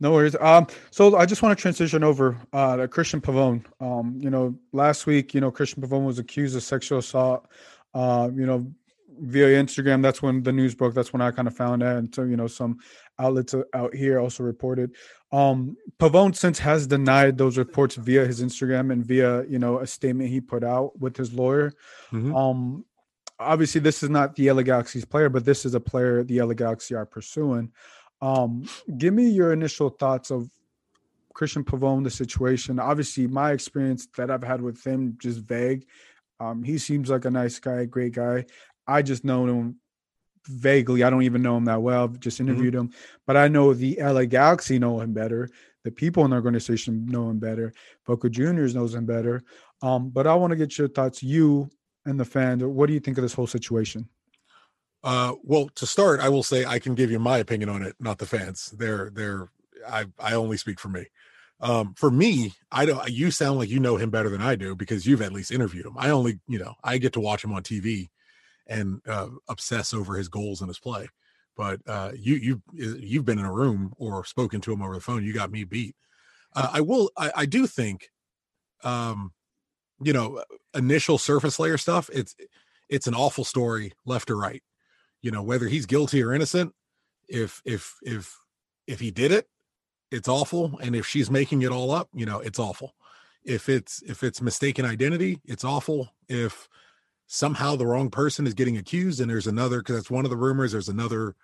no 0.00 0.10
worries. 0.12 0.34
Um, 0.40 0.66
so 0.90 1.16
I 1.16 1.24
just 1.26 1.42
want 1.42 1.56
to 1.56 1.62
transition 1.62 2.02
over 2.02 2.36
uh, 2.52 2.76
to 2.76 2.88
Cristian 2.88 3.20
Pavon. 3.20 3.64
Um, 3.80 4.16
you 4.20 4.30
know, 4.30 4.58
last 4.72 5.06
week, 5.06 5.34
you 5.34 5.40
know, 5.40 5.52
Cristian 5.52 5.78
Pavon 5.84 6.04
was 6.04 6.18
accused 6.18 6.56
of 6.56 6.62
sexual 6.62 6.98
assault. 6.98 7.46
Uh, 7.94 8.30
you 8.34 8.46
know, 8.46 8.72
via 9.20 9.62
Instagram. 9.62 10.02
That's 10.02 10.22
when 10.22 10.42
the 10.42 10.52
news 10.52 10.74
broke. 10.74 10.94
That's 10.94 11.12
when 11.12 11.22
I 11.22 11.30
kind 11.30 11.48
of 11.48 11.56
found 11.56 11.82
out, 11.82 11.96
and 11.96 12.14
so 12.14 12.22
you 12.22 12.36
know, 12.36 12.46
some 12.46 12.78
outlets 13.18 13.54
uh, 13.54 13.62
out 13.74 13.94
here 13.94 14.18
also 14.18 14.42
reported. 14.42 14.94
Um, 15.32 15.76
Pavon 15.98 16.34
since 16.34 16.58
has 16.60 16.86
denied 16.86 17.36
those 17.36 17.58
reports 17.58 17.96
via 17.96 18.26
his 18.26 18.42
Instagram 18.42 18.92
and 18.92 19.04
via 19.04 19.44
you 19.44 19.58
know 19.58 19.78
a 19.78 19.86
statement 19.86 20.30
he 20.30 20.40
put 20.40 20.64
out 20.64 20.98
with 20.98 21.16
his 21.16 21.32
lawyer. 21.32 21.72
Mhm. 22.12 22.36
Um, 22.36 22.84
obviously, 23.38 23.80
this 23.80 24.02
is 24.02 24.10
not 24.10 24.34
the 24.36 24.50
LA 24.50 24.62
Galaxy's 24.62 25.04
player, 25.04 25.28
but 25.28 25.44
this 25.44 25.64
is 25.64 25.74
a 25.74 25.80
player 25.80 26.24
the 26.24 26.40
LA 26.40 26.54
Galaxy 26.54 26.94
are 26.94 27.06
pursuing. 27.06 27.72
Um, 28.20 28.68
give 28.96 29.14
me 29.14 29.28
your 29.28 29.52
initial 29.52 29.90
thoughts 29.90 30.30
of 30.30 30.50
Cristian 31.34 31.64
Pavon, 31.64 32.02
the 32.02 32.10
situation. 32.10 32.80
Obviously, 32.80 33.26
my 33.28 33.52
experience 33.52 34.08
that 34.16 34.30
I've 34.30 34.42
had 34.42 34.60
with 34.60 34.84
him 34.84 35.16
just 35.20 35.40
vague. 35.40 35.86
Um, 36.40 36.62
he 36.62 36.78
seems 36.78 37.10
like 37.10 37.24
a 37.24 37.30
nice 37.30 37.58
guy, 37.58 37.84
great 37.84 38.12
guy. 38.12 38.46
I 38.88 39.02
just 39.02 39.24
know 39.24 39.46
him 39.46 39.76
vaguely. 40.46 41.04
I 41.04 41.10
don't 41.10 41.22
even 41.22 41.42
know 41.42 41.56
him 41.56 41.66
that 41.66 41.82
well. 41.82 42.04
I've 42.04 42.20
just 42.20 42.40
interviewed 42.40 42.74
him, 42.74 42.92
but 43.26 43.36
I 43.36 43.48
know 43.48 43.74
the 43.74 43.98
LA 44.00 44.24
Galaxy 44.24 44.78
know 44.78 45.00
him 45.00 45.12
better. 45.12 45.48
The 45.84 45.90
people 45.90 46.24
in 46.24 46.30
the 46.30 46.36
organization 46.36 47.06
know 47.06 47.30
him 47.30 47.38
better. 47.38 47.72
Boca 48.06 48.28
Juniors 48.28 48.74
knows 48.74 48.94
him 48.94 49.06
better. 49.06 49.42
Um, 49.82 50.10
but 50.10 50.26
I 50.26 50.34
want 50.34 50.50
to 50.50 50.56
get 50.56 50.76
your 50.76 50.88
thoughts, 50.88 51.22
you 51.22 51.70
and 52.04 52.18
the 52.18 52.24
fans. 52.24 52.64
What 52.64 52.86
do 52.86 52.94
you 52.94 53.00
think 53.00 53.18
of 53.18 53.22
this 53.22 53.34
whole 53.34 53.46
situation? 53.46 54.08
Uh, 55.04 55.34
well, 55.44 55.68
to 55.76 55.86
start, 55.86 56.20
I 56.20 56.28
will 56.28 56.42
say 56.42 56.64
I 56.64 56.78
can 56.78 56.94
give 56.94 57.10
you 57.10 57.18
my 57.20 57.38
opinion 57.38 57.68
on 57.68 57.82
it, 57.82 57.94
not 58.00 58.18
the 58.18 58.26
fans. 58.26 58.74
They're 58.76 59.10
they're 59.10 59.50
I 59.88 60.06
I 60.18 60.34
only 60.34 60.56
speak 60.56 60.80
for 60.80 60.88
me. 60.88 61.06
Um, 61.60 61.94
for 61.94 62.10
me, 62.10 62.54
I 62.72 62.84
don't. 62.84 63.08
You 63.08 63.30
sound 63.30 63.58
like 63.58 63.68
you 63.68 63.80
know 63.80 63.96
him 63.96 64.10
better 64.10 64.28
than 64.28 64.40
I 64.40 64.56
do 64.56 64.74
because 64.74 65.06
you've 65.06 65.22
at 65.22 65.32
least 65.32 65.52
interviewed 65.52 65.86
him. 65.86 65.94
I 65.96 66.10
only, 66.10 66.40
you 66.48 66.58
know, 66.58 66.74
I 66.82 66.98
get 66.98 67.12
to 67.14 67.20
watch 67.20 67.44
him 67.44 67.52
on 67.52 67.62
TV 67.62 68.08
and 68.68 69.00
uh, 69.06 69.28
obsess 69.48 69.94
over 69.94 70.16
his 70.16 70.28
goals 70.28 70.60
and 70.60 70.68
his 70.68 70.78
play. 70.78 71.08
But 71.56 71.80
uh, 71.86 72.12
you 72.14 72.36
you 72.36 72.62
you've 72.72 73.24
been 73.24 73.38
in 73.38 73.44
a 73.44 73.52
room 73.52 73.92
or 73.96 74.24
spoken 74.24 74.60
to 74.60 74.72
him 74.72 74.82
over 74.82 74.94
the 74.94 75.00
phone. 75.00 75.24
You 75.24 75.32
got 75.34 75.50
me 75.50 75.64
beat. 75.64 75.96
Uh, 76.54 76.70
I 76.74 76.80
will. 76.80 77.10
I, 77.16 77.32
I 77.34 77.46
do 77.46 77.66
think, 77.66 78.10
um, 78.84 79.32
you 80.00 80.12
know, 80.12 80.42
initial 80.74 81.18
surface 81.18 81.58
layer 81.58 81.76
stuff. 81.76 82.08
It's 82.12 82.36
it's 82.88 83.06
an 83.06 83.14
awful 83.14 83.44
story, 83.44 83.92
left 84.06 84.30
or 84.30 84.36
right. 84.36 84.62
You 85.20 85.32
know, 85.32 85.42
whether 85.42 85.66
he's 85.66 85.86
guilty 85.86 86.22
or 86.22 86.32
innocent. 86.32 86.72
If 87.28 87.60
if 87.64 87.96
if 88.02 88.38
if 88.86 89.00
he 89.00 89.10
did 89.10 89.32
it, 89.32 89.48
it's 90.10 90.28
awful. 90.28 90.78
And 90.80 90.94
if 90.94 91.06
she's 91.06 91.30
making 91.30 91.62
it 91.62 91.72
all 91.72 91.90
up, 91.90 92.08
you 92.14 92.24
know, 92.24 92.38
it's 92.38 92.58
awful. 92.58 92.94
If 93.44 93.68
it's 93.68 94.02
if 94.02 94.22
it's 94.22 94.40
mistaken 94.40 94.84
identity, 94.84 95.40
it's 95.44 95.64
awful. 95.64 96.08
If 96.28 96.68
somehow 97.32 97.76
the 97.76 97.86
wrong 97.86 98.10
person 98.10 98.46
is 98.46 98.54
getting 98.54 98.76
accused 98.78 99.20
and 99.20 99.30
there's 99.30 99.46
another 99.46 99.78
because 99.78 99.94
that's 99.96 100.10
one 100.10 100.24
of 100.24 100.30
the 100.30 100.36
rumors 100.36 100.72
there's 100.72 100.88
another 100.88 101.34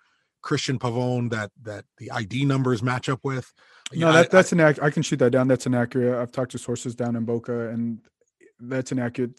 cristian 0.43 0.77
pavon 0.79 1.29
that 1.29 1.51
that 1.61 1.85
the 1.99 2.09
id 2.11 2.43
numbers 2.43 2.81
match 2.83 3.07
up 3.07 3.19
with 3.23 3.53
No, 3.93 4.11
that, 4.11 4.25
I- 4.25 4.29
that's 4.29 4.51
an 4.51 4.59
ac- 4.59 4.81
I 4.81 4.89
can 4.89 5.03
shoot 5.03 5.17
that 5.19 5.29
down. 5.31 5.47
That's 5.47 5.67
an 5.67 5.75
accurate. 5.75 6.19
I've 6.19 6.31
talked 6.31 6.51
to 6.51 6.57
sources 6.57 6.95
down 6.95 7.15
in 7.15 7.23
Boca, 7.23 7.69
and 7.69 7.99
that's 8.59 8.91
an 8.91 8.97
accurate. 8.99 9.31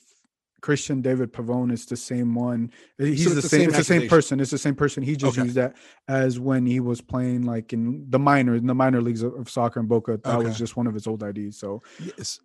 Cristian 0.62 1.02
David 1.02 1.32
Pavon 1.32 1.70
is 1.72 1.84
the 1.86 1.96
same 1.96 2.34
one. 2.34 2.70
He's 2.98 3.26
it's 3.26 3.34
the, 3.34 3.42
same. 3.42 3.60
same 3.60 3.68
It's 3.68 3.78
the 3.78 3.84
same 3.84 4.08
person. 4.08 4.40
It's 4.40 4.50
the 4.52 4.58
same 4.58 4.74
person. 4.76 5.02
He 5.02 5.14
just 5.16 5.36
Okay. 5.36 5.44
used 5.44 5.56
that 5.56 5.76
as 6.08 6.38
when 6.40 6.64
he 6.64 6.78
was 6.80 7.00
playing 7.00 7.42
like 7.42 7.72
in 7.72 8.06
the 8.08 8.18
minor, 8.18 8.54
in 8.54 8.66
the 8.66 8.74
minor 8.74 9.00
leagues 9.02 9.22
of, 9.22 9.34
of 9.34 9.50
soccer 9.50 9.80
in 9.80 9.86
Boca. 9.86 10.18
That 10.24 10.42
was 10.42 10.56
just 10.58 10.76
one 10.76 10.86
of 10.86 10.94
his 10.94 11.06
old 11.08 11.22
IDs. 11.22 11.58
So 11.58 11.82
Yes. 12.00 12.40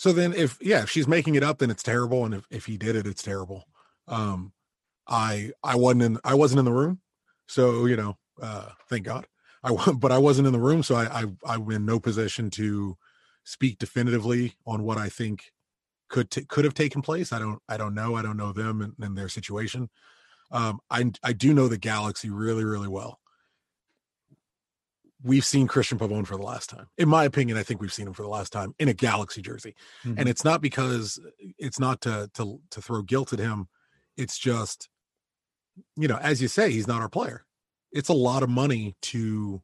So 0.00 0.14
then 0.14 0.32
if 0.32 0.56
yeah, 0.62 0.82
if 0.82 0.88
she's 0.90 1.06
making 1.06 1.34
it 1.34 1.42
up, 1.42 1.58
then 1.58 1.70
it's 1.70 1.82
terrible. 1.82 2.24
And 2.24 2.32
if, 2.32 2.46
if 2.50 2.64
he 2.64 2.78
did 2.78 2.96
it, 2.96 3.06
it's 3.06 3.22
terrible. 3.22 3.66
Um 4.08 4.54
I 5.08 5.52
I 5.64 5.76
wasn't 5.76 6.02
in 6.04 6.18
I 6.24 6.34
wasn't 6.34 6.60
in 6.60 6.66
the 6.66 6.72
room. 6.72 7.00
So, 7.48 7.86
you 7.86 7.96
know, 7.96 8.16
uh 8.42 8.70
thank 8.88 9.04
God. 9.04 9.26
I 9.64 9.74
but 9.98 10.12
I 10.12 10.18
wasn't 10.18 10.46
in 10.46 10.54
the 10.54 10.60
room, 10.60 10.82
so 10.82 10.94
I 10.96 11.22
I 11.22 11.26
I'm 11.46 11.70
in 11.70 11.84
no 11.84 12.00
position 12.00 12.48
to 12.52 12.96
speak 13.44 13.78
definitively 13.78 14.54
on 14.66 14.84
what 14.84 14.98
I 14.98 15.10
think 15.10 15.52
could 16.10 16.30
t- 16.30 16.46
could 16.46 16.64
have 16.66 16.74
taken 16.74 17.02
place. 17.02 17.32
I 17.32 17.38
don't 17.40 17.60
I 17.68 17.76
don't 17.78 17.94
know. 17.94 18.16
I 18.16 18.22
don't 18.22 18.38
know 18.38 18.52
them 18.52 18.82
and, 18.82 18.94
and 19.00 19.18
their 19.18 19.28
situation. 19.30 19.90
Um 20.52 20.80
I 20.90 21.12
I 21.24 21.34
do 21.34 21.54
know 21.54 21.68
the 21.68 21.78
Galaxy 21.78 22.30
really, 22.30 22.64
really 22.64 22.88
well. 22.88 23.19
We've 25.22 25.44
seen 25.44 25.68
Cristian 25.68 25.98
Pavon 25.98 26.26
for 26.26 26.36
the 26.36 26.42
last 26.42 26.70
time. 26.70 26.86
In 26.96 27.08
my 27.08 27.24
opinion, 27.24 27.58
I 27.58 27.62
think 27.62 27.80
we've 27.80 27.92
seen 27.92 28.06
him 28.06 28.14
for 28.14 28.22
the 28.22 28.28
last 28.28 28.52
time 28.52 28.74
in 28.78 28.88
a 28.88 28.94
Galaxy 28.94 29.42
jersey. 29.42 29.74
And 30.04 30.28
it's 30.28 30.44
not 30.44 30.62
because 30.62 31.20
it's 31.58 31.78
not 31.78 32.00
to 32.02 32.30
to 32.34 32.60
to 32.70 32.80
throw 32.82 33.02
guilt 33.02 33.32
at 33.32 33.38
him. 33.38 33.68
It's 34.16 34.38
just 34.38 34.88
you 35.96 36.08
know 36.08 36.16
as 36.16 36.40
you 36.40 36.48
say 36.48 36.70
he's 36.72 36.86
not 36.86 37.02
our 37.02 37.08
player. 37.08 37.44
It's 37.92 38.08
a 38.08 38.14
lot 38.14 38.42
of 38.42 38.48
money 38.48 38.96
to 39.02 39.62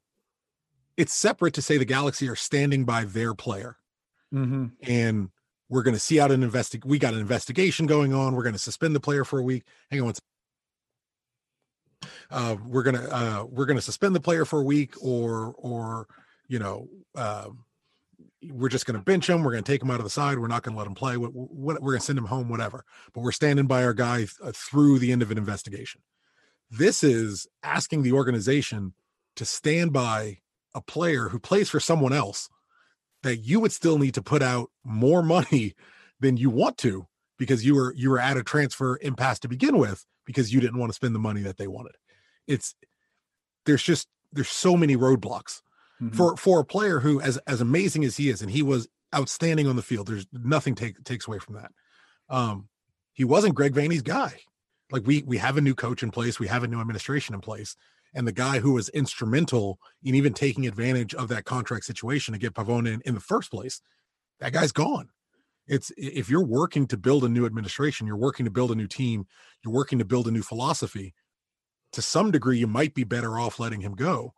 it's 0.97 1.15
separate 1.15 1.55
to 1.55 1.63
say 1.63 1.77
the 1.79 1.85
galaxy 1.85 2.29
are 2.29 2.37
standing 2.37 2.85
by 2.85 3.05
their 3.05 3.35
player. 3.35 3.77
Mhm. 4.35 4.73
and 4.83 5.31
we're 5.69 5.83
going 5.85 5.95
to 5.95 6.01
see 6.01 6.19
out 6.21 6.31
an 6.33 6.43
investig 6.49 6.85
we 6.85 6.99
got 6.99 7.15
an 7.15 7.21
investigation 7.21 7.87
going 7.87 8.13
on. 8.13 8.35
We're 8.35 8.43
going 8.43 8.55
to 8.55 8.59
suspend 8.59 8.95
the 8.95 9.01
player 9.01 9.25
for 9.25 9.39
a 9.39 9.43
week. 9.43 9.65
Hang 9.91 10.01
on 10.01 10.07
one 10.07 10.15
sec. 10.15 10.23
Uh, 12.31 12.57
we're 12.67 12.83
gonna 12.83 13.09
uh, 13.11 13.45
we're 13.49 13.67
gonna 13.67 13.81
suspend 13.81 14.15
the 14.15 14.21
player 14.21 14.45
for 14.45 14.61
a 14.61 14.65
week, 14.65 14.95
or 15.03 15.55
or 15.59 16.07
you 16.49 16.59
know, 16.59 16.89
uh, 17.15 17.49
we're 18.51 18.69
just 18.69 18.87
gonna 18.87 19.01
bench 19.01 19.29
him. 19.29 19.43
We're 19.43 19.53
gonna 19.53 19.63
take 19.63 19.83
him 19.83 19.91
out 19.91 19.99
of 19.99 20.05
the 20.05 20.11
side. 20.11 20.39
We're 20.39 20.49
not 20.49 20.63
gonna 20.63 20.77
let 20.77 20.87
him 20.87 20.95
play. 20.95 21.17
We're, 21.17 21.31
we're 21.33 21.93
gonna 21.93 22.01
send 22.01 22.19
him 22.19 22.27
home, 22.27 22.49
whatever. 22.49 22.85
But 23.13 23.23
we're 23.23 23.33
standing 23.33 23.67
by 23.67 23.85
our 23.85 23.95
guy 23.95 24.27
uh, 24.43 24.53
through 24.55 24.99
the 24.99 25.13
end 25.13 25.23
of 25.23 25.31
an 25.31 25.39
investigation. 25.39 26.03
This 26.71 27.05
is 27.05 27.47
asking 27.63 28.03
the 28.03 28.13
organization 28.13 28.95
to 29.37 29.45
stand 29.45 29.93
by 29.93 30.39
a 30.75 30.81
player 30.81 31.29
who 31.29 31.39
plays 31.39 31.71
for 31.71 31.81
someone 31.81 32.13
else 32.13 32.49
that 33.23 33.39
you 33.39 33.61
would 33.61 33.73
still 33.73 33.99
need 33.99 34.15
to 34.15 34.23
put 34.23 34.43
out 34.43 34.71
more 34.85 35.23
money 35.23 35.75
than 36.21 36.37
you 36.37 36.51
want 36.51 36.79
to 36.79 37.07
because 37.39 37.65
you 37.65 37.75
were 37.75 37.95
you 37.95 38.11
were 38.11 38.19
at 38.19 38.37
a 38.37 38.43
transfer 38.43 38.99
impasse 39.03 39.39
to 39.41 39.49
begin 39.49 39.79
with 39.79 40.05
because 40.25 40.53
you 40.53 40.61
didn't 40.61 40.79
want 40.79 40.91
to 40.91 40.97
spend 40.97 41.15
the 41.15 41.21
money 41.21 41.43
that 41.43 41.57
they 41.57 41.67
wanted. 41.67 41.95
It's 42.47 42.75
there's 43.65 43.83
just 43.83 44.09
there's 44.33 44.49
so 44.49 44.77
many 44.77 44.97
roadblocks 44.97 45.63
mm-hmm. 46.01 46.11
for 46.11 46.37
for 46.37 46.61
a 46.61 46.65
player 46.65 47.01
who 47.01 47.21
as 47.21 47.39
as 47.47 47.61
amazing 47.61 48.05
as 48.05 48.17
he 48.17 48.29
is 48.29 48.43
and 48.43 48.51
he 48.51 48.63
was 48.63 48.89
outstanding 49.15 49.67
on 49.67 49.77
the 49.77 49.83
field. 49.83 50.09
There's 50.09 50.27
nothing 50.33 50.75
take, 50.75 51.03
takes 51.05 51.27
away 51.27 51.39
from 51.39 51.55
that. 51.55 51.73
Um, 52.29 52.69
he 53.13 53.25
wasn't 53.25 53.55
Greg 53.55 53.75
Vanney's 53.75 54.03
guy. 54.03 54.41
Like 54.91 55.07
we 55.07 55.23
we 55.27 55.39
have 55.39 55.57
a 55.57 55.61
new 55.61 55.75
coach 55.75 56.03
in 56.03 56.11
place, 56.11 56.39
we 56.39 56.47
have 56.47 56.63
a 56.63 56.69
new 56.69 56.81
administration 56.81 57.35
in 57.35 57.41
place, 57.41 57.77
and 58.15 58.27
the 58.27 58.33
guy 58.33 58.61
who 58.61 58.73
was 58.73 58.89
instrumental 58.91 59.79
in 60.03 60.15
even 60.15 60.33
taking 60.33 60.67
advantage 60.67 61.15
of 61.15 61.29
that 61.29 61.45
contract 61.45 61.85
situation 61.85 62.33
to 62.33 62.39
get 62.39 62.55
Pavon 62.55 62.87
in, 62.87 63.01
in 63.05 63.15
the 63.15 63.21
first 63.21 63.51
place, 63.51 63.81
that 64.39 64.53
guy's 64.53 64.73
gone. 64.73 65.09
It's 65.67 65.91
if 65.97 66.31
you're 66.31 66.45
working 66.45 66.87
to 66.89 66.97
build 66.97 67.25
a 67.25 67.29
new 67.29 67.47
administration, 67.47 68.07
you're 68.07 68.17
working 68.17 68.45
to 68.45 68.51
build 68.51 68.71
a 68.71 68.77
new 68.77 68.87
team, 68.87 69.27
you're 69.65 69.75
working 69.75 69.99
to 69.99 70.05
build 70.05 70.29
a 70.29 70.31
new 70.31 70.43
philosophy. 70.43 71.15
To 71.97 72.03
some 72.03 72.31
degree, 72.31 72.59
you 72.59 72.67
might 72.67 72.93
be 72.93 73.05
better 73.05 73.39
off 73.39 73.59
letting 73.59 73.81
him 73.81 73.95
go, 73.95 74.35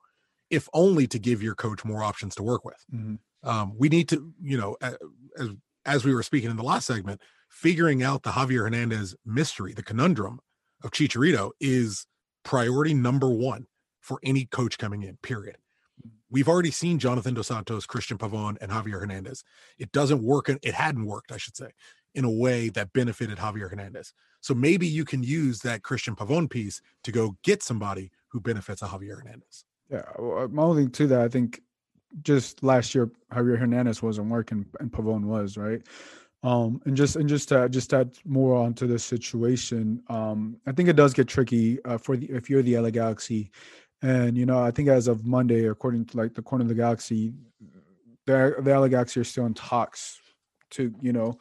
if 0.49 0.69
only 0.73 1.09
to 1.09 1.19
give 1.19 1.43
your 1.43 1.57
coach 1.57 1.85
more 1.85 2.05
options 2.05 2.37
to 2.37 2.45
work 2.45 2.65
with. 2.65 2.85
Mm-hmm. 2.95 3.49
Um, 3.49 3.75
we 3.77 3.89
need 3.89 4.09
to, 4.11 4.33
you 4.41 4.57
know, 4.57 4.77
as 4.81 5.49
as 5.85 6.05
we 6.05 6.15
were 6.15 6.23
speaking 6.23 6.51
in 6.51 6.57
the 6.57 6.63
last 6.63 6.87
segment, 6.87 7.21
figuring 7.51 8.01
out 8.01 8.23
the 8.23 8.31
Javier 8.31 8.61
Hernandez 8.61 9.17
mystery, 9.27 9.73
the 9.73 9.83
conundrum 9.83 10.39
of 10.85 10.93
Chicharito 10.93 11.51
is 11.59 12.07
priority 12.45 12.95
number 12.95 13.29
one 13.29 13.67
for 14.01 14.21
any 14.23 14.45
coach 14.45 14.79
coming 14.79 15.03
in, 15.03 15.17
period. 15.17 15.57
We've 16.31 16.49
already 16.49 16.71
seen 16.71 17.01
Jonathan 17.01 17.35
Dos 17.35 17.49
Santos, 17.49 17.89
Cristian 17.89 18.19
Pavon, 18.19 18.57
and 18.61 18.71
Javier 18.71 19.01
Hernandez. 19.01 19.43
It 19.79 19.91
doesn't 19.91 20.23
work. 20.23 20.49
It 20.49 20.75
hadn't 20.75 21.07
worked, 21.07 21.33
I 21.33 21.39
should 21.39 21.57
say, 21.57 21.71
in 22.15 22.25
a 22.25 22.31
way 22.31 22.69
that 22.71 22.93
benefited 22.93 23.39
Javier 23.39 23.71
Hernandez. 23.71 24.13
So 24.41 24.55
maybe 24.55 24.87
you 24.87 25.05
can 25.05 25.23
use 25.23 25.61
that 25.61 25.83
Cristian 25.83 26.17
Pavon 26.17 26.49
piece 26.49 26.81
to 27.05 27.13
go 27.13 27.37
get 27.43 27.63
somebody 27.63 28.11
who 28.29 28.41
benefits 28.41 28.83
a 28.83 28.87
Javier 28.87 29.17
Hernandez. 29.17 29.65
Yeah. 29.91 30.03
Uh, 30.19 30.49
my 30.51 30.63
only 30.63 30.85
thing 30.85 30.93
to 30.93 31.07
that, 31.09 31.21
I 31.21 31.29
think 31.29 31.61
just 32.23 32.63
last 32.63 32.95
year, 32.95 33.11
Javier 33.33 33.59
Hernandez 33.59 34.03
wasn't 34.03 34.31
working 34.31 34.67
and 34.81 34.91
Pavon 34.91 35.25
was, 35.25 35.57
right? 35.57 35.83
Um, 36.43 36.81
and 36.85 36.97
just 36.97 37.17
and 37.17 37.29
just 37.29 37.49
to 37.49 37.69
just 37.69 37.93
add 37.93 38.17
more 38.25 38.55
onto 38.55 38.87
the 38.87 38.99
situation, 38.99 40.03
um, 40.09 40.57
I 40.67 40.73
think 40.73 40.89
it 40.89 40.95
does 40.95 41.13
get 41.13 41.27
tricky 41.27 41.83
uh, 41.85 41.99
for 41.99 42.17
the 42.17 42.31
if 42.31 42.49
you're 42.49 42.63
the 42.63 42.79
LA 42.79 42.91
Galaxy, 42.91 43.51
and 44.03 44.39
you 44.39 44.47
know 44.47 44.63
I 44.63 44.71
think 44.71 44.89
as 44.89 45.09
of 45.09 45.27
Monday, 45.27 45.67
according 45.67 46.05
to 46.07 46.17
like 46.17 46.35
the 46.35 46.43
corner 46.43 46.63
of 46.63 46.69
the 46.69 46.77
Galaxy, 46.77 47.35
the 48.27 48.55
the 48.61 48.79
LA 48.79 48.87
Galaxy 48.87 49.19
are 49.19 49.25
still 49.25 49.47
in 49.47 49.55
talks 49.55 50.21
to 50.71 50.95
you 51.01 51.13
know 51.13 51.39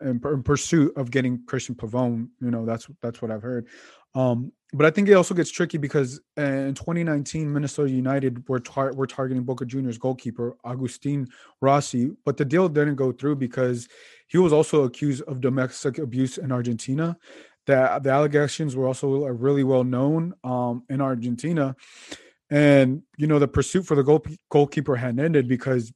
in, 0.00 0.20
in 0.24 0.42
pursuit 0.42 0.92
of 0.96 1.10
getting 1.10 1.38
Cristian 1.46 1.76
Pavon. 1.76 2.28
You 2.40 2.50
know 2.50 2.64
that's 2.64 2.88
that's 3.02 3.22
what 3.22 3.30
I've 3.30 3.42
heard. 3.42 3.66
Um, 4.14 4.52
but 4.72 4.86
I 4.86 4.90
think 4.90 5.08
it 5.08 5.14
also 5.14 5.34
gets 5.34 5.50
tricky 5.50 5.78
because 5.78 6.20
uh, 6.38 6.42
in 6.42 6.74
2019, 6.74 7.52
Minnesota 7.52 7.90
United 7.90 8.48
were 8.48 8.60
tar- 8.60 8.92
were 8.92 9.06
targeting 9.06 9.42
Boca 9.42 9.64
Juniors 9.64 9.98
goalkeeper 9.98 10.56
Agustin 10.64 11.28
Rossi, 11.60 12.10
but 12.24 12.36
the 12.36 12.44
deal 12.44 12.68
didn't 12.68 12.94
go 12.94 13.12
through 13.12 13.36
because 13.36 13.88
he 14.28 14.38
was 14.38 14.52
also 14.52 14.84
accused 14.84 15.22
of 15.22 15.40
domestic 15.40 15.98
abuse 15.98 16.38
in 16.38 16.52
Argentina. 16.52 17.16
That 17.66 18.02
the 18.02 18.10
allegations 18.10 18.74
were 18.74 18.86
also 18.86 19.26
really 19.26 19.64
well 19.64 19.84
known 19.84 20.34
um, 20.44 20.84
in 20.88 21.00
Argentina, 21.00 21.76
and 22.48 23.02
you 23.16 23.26
know 23.26 23.38
the 23.38 23.48
pursuit 23.48 23.86
for 23.86 23.96
the 23.96 24.02
goal- 24.02 24.24
goalkeeper 24.50 24.96
had 24.96 25.18
ended 25.18 25.46
because 25.48 25.92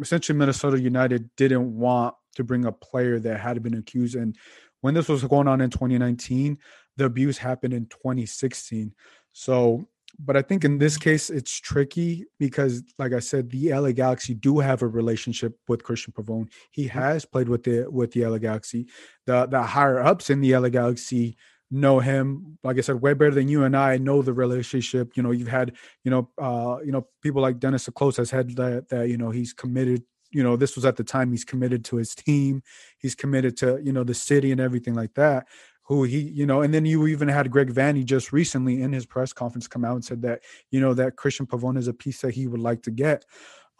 essentially 0.00 0.36
Minnesota 0.36 0.80
United 0.80 1.30
didn't 1.36 1.76
want 1.76 2.14
to 2.36 2.44
bring 2.44 2.64
a 2.64 2.72
player 2.72 3.18
that 3.18 3.40
had 3.40 3.62
been 3.62 3.74
accused 3.74 4.14
and 4.14 4.36
when 4.82 4.94
this 4.94 5.08
was 5.08 5.22
going 5.24 5.46
on 5.46 5.60
in 5.60 5.70
2019 5.70 6.58
the 7.00 7.06
abuse 7.06 7.38
happened 7.38 7.72
in 7.72 7.86
2016. 7.86 8.94
So, 9.32 9.88
but 10.18 10.36
I 10.36 10.42
think 10.42 10.64
in 10.64 10.78
this 10.78 10.98
case 10.98 11.30
it's 11.30 11.58
tricky 11.58 12.26
because, 12.38 12.82
like 12.98 13.12
I 13.12 13.20
said, 13.20 13.50
the 13.50 13.72
LA 13.72 13.92
Galaxy 13.92 14.34
do 14.34 14.58
have 14.58 14.82
a 14.82 14.86
relationship 14.86 15.56
with 15.66 15.82
Cristian 15.82 16.12
Pavon. 16.12 16.50
He 16.70 16.86
mm-hmm. 16.86 16.98
has 16.98 17.24
played 17.24 17.48
with 17.48 17.62
the 17.62 17.86
with 17.90 18.12
the 18.12 18.26
LA 18.26 18.38
Galaxy. 18.38 18.86
The 19.26 19.46
the 19.46 19.62
higher 19.62 20.00
ups 20.00 20.30
in 20.30 20.40
the 20.40 20.56
LA 20.56 20.68
Galaxy 20.68 21.36
know 21.72 22.00
him 22.00 22.58
like 22.64 22.76
i 22.78 22.80
said 22.80 23.00
way 23.00 23.14
better 23.14 23.30
than 23.30 23.46
you 23.46 23.62
and 23.62 23.76
i 23.76 23.96
know 23.96 24.22
the 24.22 24.32
relationship 24.32 25.16
you 25.16 25.22
know 25.22 25.30
you've 25.30 25.46
had 25.46 25.72
you 26.02 26.10
know 26.10 26.28
uh 26.36 26.78
you 26.84 26.90
know 26.90 27.06
people 27.22 27.40
like 27.40 27.60
dennis 27.60 27.88
close 27.94 28.16
has 28.16 28.28
had 28.28 28.56
that 28.56 28.88
that 28.88 29.08
you 29.08 29.16
know 29.16 29.30
he's 29.30 29.52
committed 29.52 30.02
you 30.30 30.42
know 30.42 30.56
this 30.56 30.76
was 30.76 30.84
at 30.84 30.96
the 30.96 31.04
time 31.04 31.30
he's 31.30 31.44
committed 31.44 31.84
to 31.84 31.96
his 31.96 32.14
team 32.14 32.62
he's 32.98 33.14
committed 33.14 33.56
to 33.56 33.80
you 33.82 33.92
know 33.92 34.04
the 34.04 34.14
city 34.14 34.52
and 34.52 34.60
everything 34.60 34.94
like 34.94 35.14
that 35.14 35.46
who 35.90 36.04
he, 36.04 36.20
you 36.20 36.46
know, 36.46 36.62
and 36.62 36.72
then 36.72 36.86
you 36.86 37.08
even 37.08 37.26
had 37.26 37.50
Greg 37.50 37.74
Vanney 37.74 38.04
just 38.04 38.32
recently 38.32 38.80
in 38.80 38.92
his 38.92 39.04
press 39.04 39.32
conference 39.32 39.66
come 39.66 39.84
out 39.84 39.96
and 39.96 40.04
said 40.04 40.22
that, 40.22 40.40
you 40.70 40.80
know, 40.80 40.94
that 40.94 41.16
cristian 41.16 41.48
pavon 41.48 41.76
is 41.76 41.88
a 41.88 41.92
piece 41.92 42.20
that 42.20 42.32
he 42.32 42.46
would 42.46 42.60
like 42.60 42.80
to 42.84 42.92
get. 42.92 43.24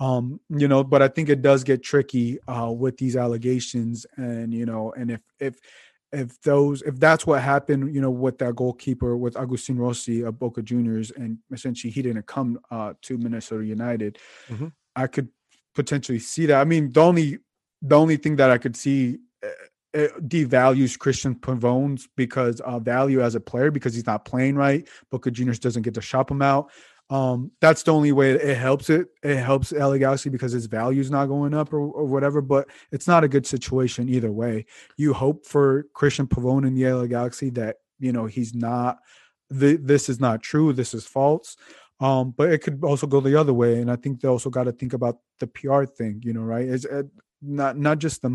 Um, 0.01 0.41
you 0.49 0.67
know, 0.67 0.83
but 0.83 1.03
I 1.03 1.09
think 1.09 1.29
it 1.29 1.41
does 1.41 1.63
get 1.63 1.85
tricky 1.85 2.41
uh, 2.49 2.73
with 2.73 2.97
these 2.97 3.17
allegations, 3.17 4.07
and 4.17 4.53
you 4.53 4.67
know, 4.67 4.93
and 4.97 5.11
if 5.11 5.21
if 5.39 5.61
if 6.11 6.41
those 6.41 6.83
if 6.83 6.99
that's 6.99 7.29
what 7.29 7.43
happened, 7.43 7.95
you 7.95 8.01
know, 8.01 8.11
with 8.11 8.39
that 8.39 8.57
goalkeeper 8.57 9.17
with 9.17 9.37
Agustin 9.37 9.79
Rossi 9.79 10.23
of 10.23 10.39
Boca 10.39 10.63
Juniors, 10.63 11.13
and 11.13 11.39
essentially 11.53 11.93
he 11.93 12.03
didn't 12.03 12.27
come 12.27 12.59
uh, 12.73 12.95
to 13.03 13.19
Minnesota 13.19 13.65
United, 13.65 14.19
mm-hmm. 14.49 14.69
I 14.97 15.07
could 15.07 15.29
potentially 15.75 16.19
see 16.19 16.47
that. 16.47 16.61
I 16.61 16.65
mean, 16.65 16.93
the 16.93 17.01
only 17.01 17.39
the 17.83 17.97
only 17.97 18.17
thing 18.17 18.37
that 18.37 18.51
I 18.51 18.59
could 18.59 18.77
see 18.77 19.19
eh, 19.43 19.49
it 19.93 20.29
devalues 20.29 20.99
Cristian 20.99 21.39
Pavon's 21.39 22.09
because 22.17 22.61
uh, 22.61 22.79
value 22.79 23.21
as 23.23 23.35
a 23.35 23.41
player 23.41 23.71
because 23.71 23.95
he's 23.95 24.07
not 24.07 24.25
playing 24.25 24.57
right. 24.57 24.87
Boca 25.11 25.31
Juniors 25.31 25.59
doesn't 25.59 25.83
get 25.83 25.95
to 25.95 26.01
shop 26.01 26.31
him 26.31 26.43
out. 26.43 26.71
Um, 27.11 27.51
that's 27.61 27.83
the 27.83 27.93
only 27.93 28.13
way 28.13 28.31
it 28.31 28.57
helps 28.57 28.89
it. 28.89 29.09
It 29.25 29.37
helps 29.37 29.73
LA 29.73 29.97
Galaxy 29.97 30.31
because 30.31 30.53
his 30.53 30.67
value 30.67 31.01
is 31.01 31.11
not 31.11 31.27
going 31.27 31.55
up 31.55 31.73
or, 31.73 31.81
or, 31.81 32.05
whatever. 32.05 32.41
But 32.41 32.69
it's 32.93 33.09
not 33.09 33.25
a 33.25 33.29
good 33.29 33.47
situation 33.47 34.09
either 34.09 34.31
way. 34.31 34.67
You 34.97 35.13
hope 35.13 35.45
for 35.45 35.87
Cristian 35.93 36.29
Pavon 36.29 36.65
in 36.65 36.75
the 36.75 36.89
LA 36.89 37.07
Galaxy 37.07 37.51
that 37.51 37.79
you 37.99 38.13
know 38.13 38.27
he's 38.27 38.55
not. 38.55 38.99
The, 39.51 39.77
this 39.77 40.09
is 40.09 40.21
not 40.21 40.41
true. 40.45 40.73
This 40.73 40.95
is 40.95 41.05
false. 41.05 41.57
Um, 42.01 42.33
but 42.37 42.51
it 42.51 42.59
could 42.63 42.83
also 42.83 43.07
go 43.07 43.21
the 43.21 43.39
other 43.39 43.53
way, 43.53 43.81
and 43.81 43.91
I 43.91 43.97
think 43.97 44.21
they 44.21 44.29
also 44.29 44.49
got 44.49 44.65
to 44.65 44.73
think 44.73 44.95
about 44.95 45.19
the 45.39 45.47
PR 45.47 45.85
thing. 45.85 46.23
You 46.25 46.33
know, 46.33 46.43
right? 46.43 46.67
Is 46.67 46.87
not 47.43 47.77
not 47.77 47.99
just 47.99 48.23
the 48.23 48.29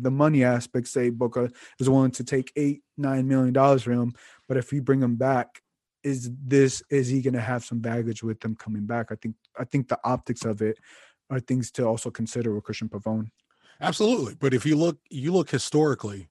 the 0.00 0.10
money 0.10 0.44
aspect. 0.44 0.88
Say 0.88 1.10
Boca 1.10 1.50
is 1.78 1.88
willing 1.88 2.10
to 2.12 2.24
take 2.24 2.52
eight 2.56 2.82
nine 2.96 3.28
million 3.28 3.52
dollars 3.52 3.82
for 3.84 3.92
him, 3.92 4.14
but 4.48 4.56
if 4.56 4.72
we 4.72 4.80
bring 4.80 5.00
him 5.00 5.16
back, 5.16 5.62
is 6.02 6.30
this 6.44 6.82
is 6.90 7.08
he 7.08 7.22
going 7.22 7.34
to 7.34 7.40
have 7.40 7.64
some 7.64 7.80
baggage 7.80 8.22
with 8.22 8.44
him 8.44 8.56
coming 8.56 8.86
back? 8.86 9.10
I 9.10 9.16
think 9.16 9.36
I 9.58 9.64
think 9.64 9.88
the 9.88 9.98
optics 10.04 10.44
of 10.44 10.62
it 10.62 10.78
are 11.30 11.40
things 11.40 11.70
to 11.72 11.84
also 11.84 12.10
consider 12.10 12.54
with 12.54 12.64
Cristian 12.64 12.90
Pavon. 12.90 13.28
Absolutely, 13.80 14.34
but 14.34 14.54
if 14.54 14.66
you 14.66 14.76
look 14.76 14.98
you 15.10 15.32
look 15.32 15.50
historically 15.50 16.28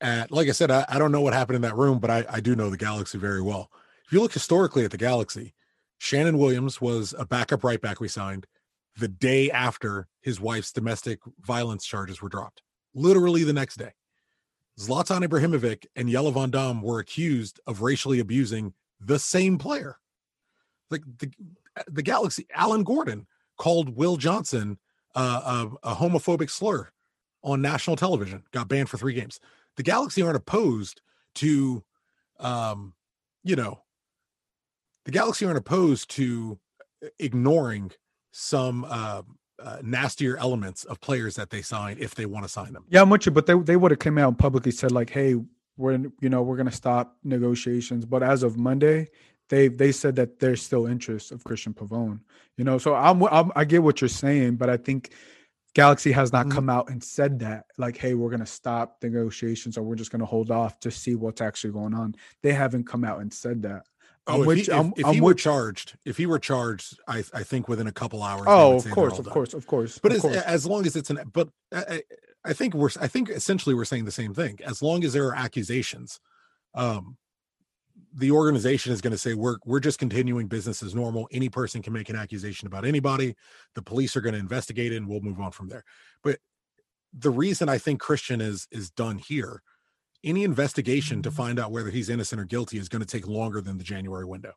at 0.00 0.30
like 0.30 0.48
I 0.48 0.52
said, 0.52 0.70
I, 0.70 0.84
I 0.88 0.98
don't 0.98 1.12
know 1.12 1.20
what 1.20 1.34
happened 1.34 1.56
in 1.56 1.62
that 1.62 1.76
room, 1.76 1.98
but 1.98 2.10
I, 2.10 2.24
I 2.28 2.40
do 2.40 2.54
know 2.54 2.70
the 2.70 2.76
Galaxy 2.76 3.18
very 3.18 3.42
well. 3.42 3.70
If 4.06 4.12
you 4.12 4.20
look 4.20 4.32
historically 4.32 4.84
at 4.84 4.90
the 4.90 4.98
Galaxy, 4.98 5.54
Shannon 5.98 6.38
Williams 6.38 6.80
was 6.80 7.14
a 7.18 7.24
backup 7.24 7.64
right 7.64 7.80
back 7.80 8.00
we 8.00 8.08
signed 8.08 8.46
the 8.98 9.08
day 9.08 9.50
after 9.50 10.08
his 10.20 10.40
wife's 10.40 10.72
domestic 10.72 11.20
violence 11.40 11.84
charges 11.84 12.22
were 12.22 12.28
dropped. 12.28 12.62
Literally 12.94 13.44
the 13.44 13.52
next 13.52 13.76
day. 13.76 13.92
Zlatan 14.78 15.24
Ibrahimovic 15.24 15.86
and 15.96 16.08
Jelle 16.08 16.30
Van 16.32 16.50
Damme 16.50 16.82
were 16.82 16.98
accused 16.98 17.60
of 17.66 17.82
racially 17.82 18.20
abusing 18.20 18.74
the 19.00 19.18
same 19.18 19.58
player. 19.58 19.98
Like 20.90 21.02
the, 21.18 21.30
the 21.88 22.02
Galaxy, 22.02 22.46
Alan 22.54 22.84
Gordon 22.84 23.26
called 23.58 23.96
Will 23.96 24.16
Johnson 24.16 24.78
uh, 25.14 25.68
a, 25.82 25.92
a 25.92 25.94
homophobic 25.94 26.50
slur 26.50 26.90
on 27.42 27.62
national 27.62 27.96
television, 27.96 28.44
got 28.52 28.68
banned 28.68 28.90
for 28.90 28.98
three 28.98 29.14
games. 29.14 29.40
The 29.76 29.82
Galaxy 29.82 30.22
aren't 30.22 30.36
opposed 30.36 31.00
to, 31.36 31.84
um, 32.38 32.94
you 33.44 33.56
know, 33.56 33.82
the 35.06 35.12
Galaxy 35.12 35.46
aren't 35.46 35.56
opposed 35.56 36.10
to 36.10 36.58
ignoring 37.18 37.92
some 38.32 38.84
uh, 38.88 39.22
uh, 39.62 39.78
nastier 39.82 40.36
elements 40.36 40.84
of 40.84 41.00
players 41.00 41.36
that 41.36 41.48
they 41.48 41.62
sign 41.62 41.96
if 41.98 42.14
they 42.14 42.26
want 42.26 42.44
to 42.44 42.48
sign 42.48 42.74
them. 42.74 42.84
Yeah, 42.90 43.02
i'm 43.02 43.08
much, 43.08 43.32
but 43.32 43.46
they 43.46 43.54
they 43.54 43.76
would 43.76 43.90
have 43.90 44.00
come 44.00 44.18
out 44.18 44.28
and 44.28 44.38
publicly 44.38 44.72
said 44.72 44.92
like, 44.92 45.08
"Hey, 45.08 45.36
we're 45.76 45.98
you 46.20 46.28
know 46.28 46.42
we're 46.42 46.56
going 46.56 46.68
to 46.68 46.74
stop 46.74 47.16
negotiations. 47.24 48.04
But 48.04 48.22
as 48.22 48.42
of 48.42 48.58
Monday, 48.58 49.08
they 49.48 49.68
they 49.68 49.92
said 49.92 50.16
that 50.16 50.38
there's 50.38 50.62
still 50.62 50.86
interest 50.86 51.32
of 51.32 51.44
Cristian 51.44 51.74
Pavon. 51.74 52.20
You 52.56 52.64
know, 52.64 52.78
so 52.78 52.94
I'm, 52.94 53.22
I'm 53.24 53.52
I 53.54 53.64
get 53.64 53.82
what 53.82 54.00
you're 54.00 54.08
saying, 54.08 54.56
but 54.56 54.68
I 54.68 54.76
think 54.76 55.12
Galaxy 55.74 56.12
has 56.12 56.32
not 56.32 56.46
mm-hmm. 56.46 56.54
come 56.54 56.70
out 56.70 56.90
and 56.90 57.02
said 57.02 57.38
that, 57.40 57.66
like, 57.76 57.98
hey, 57.98 58.14
we're 58.14 58.30
going 58.30 58.40
to 58.40 58.46
stop 58.46 58.96
negotiations 59.02 59.76
or 59.76 59.82
we're 59.82 59.94
just 59.94 60.10
going 60.10 60.20
to 60.20 60.26
hold 60.26 60.50
off 60.50 60.80
to 60.80 60.90
see 60.90 61.14
what's 61.14 61.42
actually 61.42 61.72
going 61.72 61.92
on. 61.94 62.14
They 62.42 62.52
haven't 62.52 62.86
come 62.86 63.04
out 63.04 63.20
and 63.20 63.32
said 63.32 63.62
that. 63.62 63.82
Oh, 64.28 64.50
if, 64.50 64.66
he, 64.66 64.72
if, 64.72 64.92
if 64.96 65.06
he 65.14 65.20
were 65.20 65.34
charged, 65.34 65.96
if 66.04 66.16
he 66.16 66.26
were 66.26 66.40
charged, 66.40 66.98
I 67.06 67.22
I 67.32 67.44
think 67.44 67.68
within 67.68 67.86
a 67.86 67.92
couple 67.92 68.22
hours. 68.22 68.44
Oh, 68.46 68.76
of 68.76 68.90
course, 68.90 69.18
of 69.18 69.28
course, 69.30 69.54
of 69.54 69.66
course. 69.66 69.98
But 69.98 70.12
of 70.12 70.22
course. 70.22 70.36
as 70.36 70.66
long 70.66 70.84
as 70.84 70.96
it's 70.96 71.10
an, 71.10 71.30
but 71.32 71.48
I, 71.72 72.02
I 72.44 72.52
think 72.52 72.74
we're, 72.74 72.90
I 73.00 73.06
think 73.06 73.28
essentially 73.28 73.74
we're 73.74 73.84
saying 73.84 74.04
the 74.04 74.10
same 74.12 74.34
thing. 74.34 74.58
As 74.64 74.82
long 74.82 75.04
as 75.04 75.12
there 75.12 75.26
are 75.28 75.34
accusations, 75.34 76.18
um, 76.74 77.16
the 78.14 78.32
organization 78.32 78.92
is 78.92 79.00
going 79.00 79.12
to 79.12 79.18
say 79.18 79.34
we're 79.34 79.58
we're 79.64 79.80
just 79.80 79.98
continuing 79.98 80.48
business 80.48 80.82
as 80.82 80.94
normal. 80.94 81.28
Any 81.30 81.48
person 81.48 81.80
can 81.80 81.92
make 81.92 82.08
an 82.08 82.16
accusation 82.16 82.66
about 82.66 82.84
anybody. 82.84 83.36
The 83.74 83.82
police 83.82 84.16
are 84.16 84.20
going 84.20 84.34
to 84.34 84.40
investigate 84.40 84.92
it, 84.92 84.96
and 84.96 85.08
we'll 85.08 85.20
move 85.20 85.40
on 85.40 85.52
from 85.52 85.68
there. 85.68 85.84
But 86.22 86.38
the 87.12 87.30
reason 87.30 87.68
I 87.68 87.78
think 87.78 88.00
Christian 88.00 88.40
is 88.40 88.66
is 88.72 88.90
done 88.90 89.18
here 89.18 89.62
any 90.24 90.44
investigation 90.44 91.22
to 91.22 91.30
find 91.30 91.58
out 91.58 91.70
whether 91.70 91.90
he's 91.90 92.08
innocent 92.08 92.40
or 92.40 92.44
guilty 92.44 92.78
is 92.78 92.88
going 92.88 93.00
to 93.00 93.06
take 93.06 93.26
longer 93.26 93.60
than 93.60 93.78
the 93.78 93.84
January 93.84 94.24
window. 94.24 94.52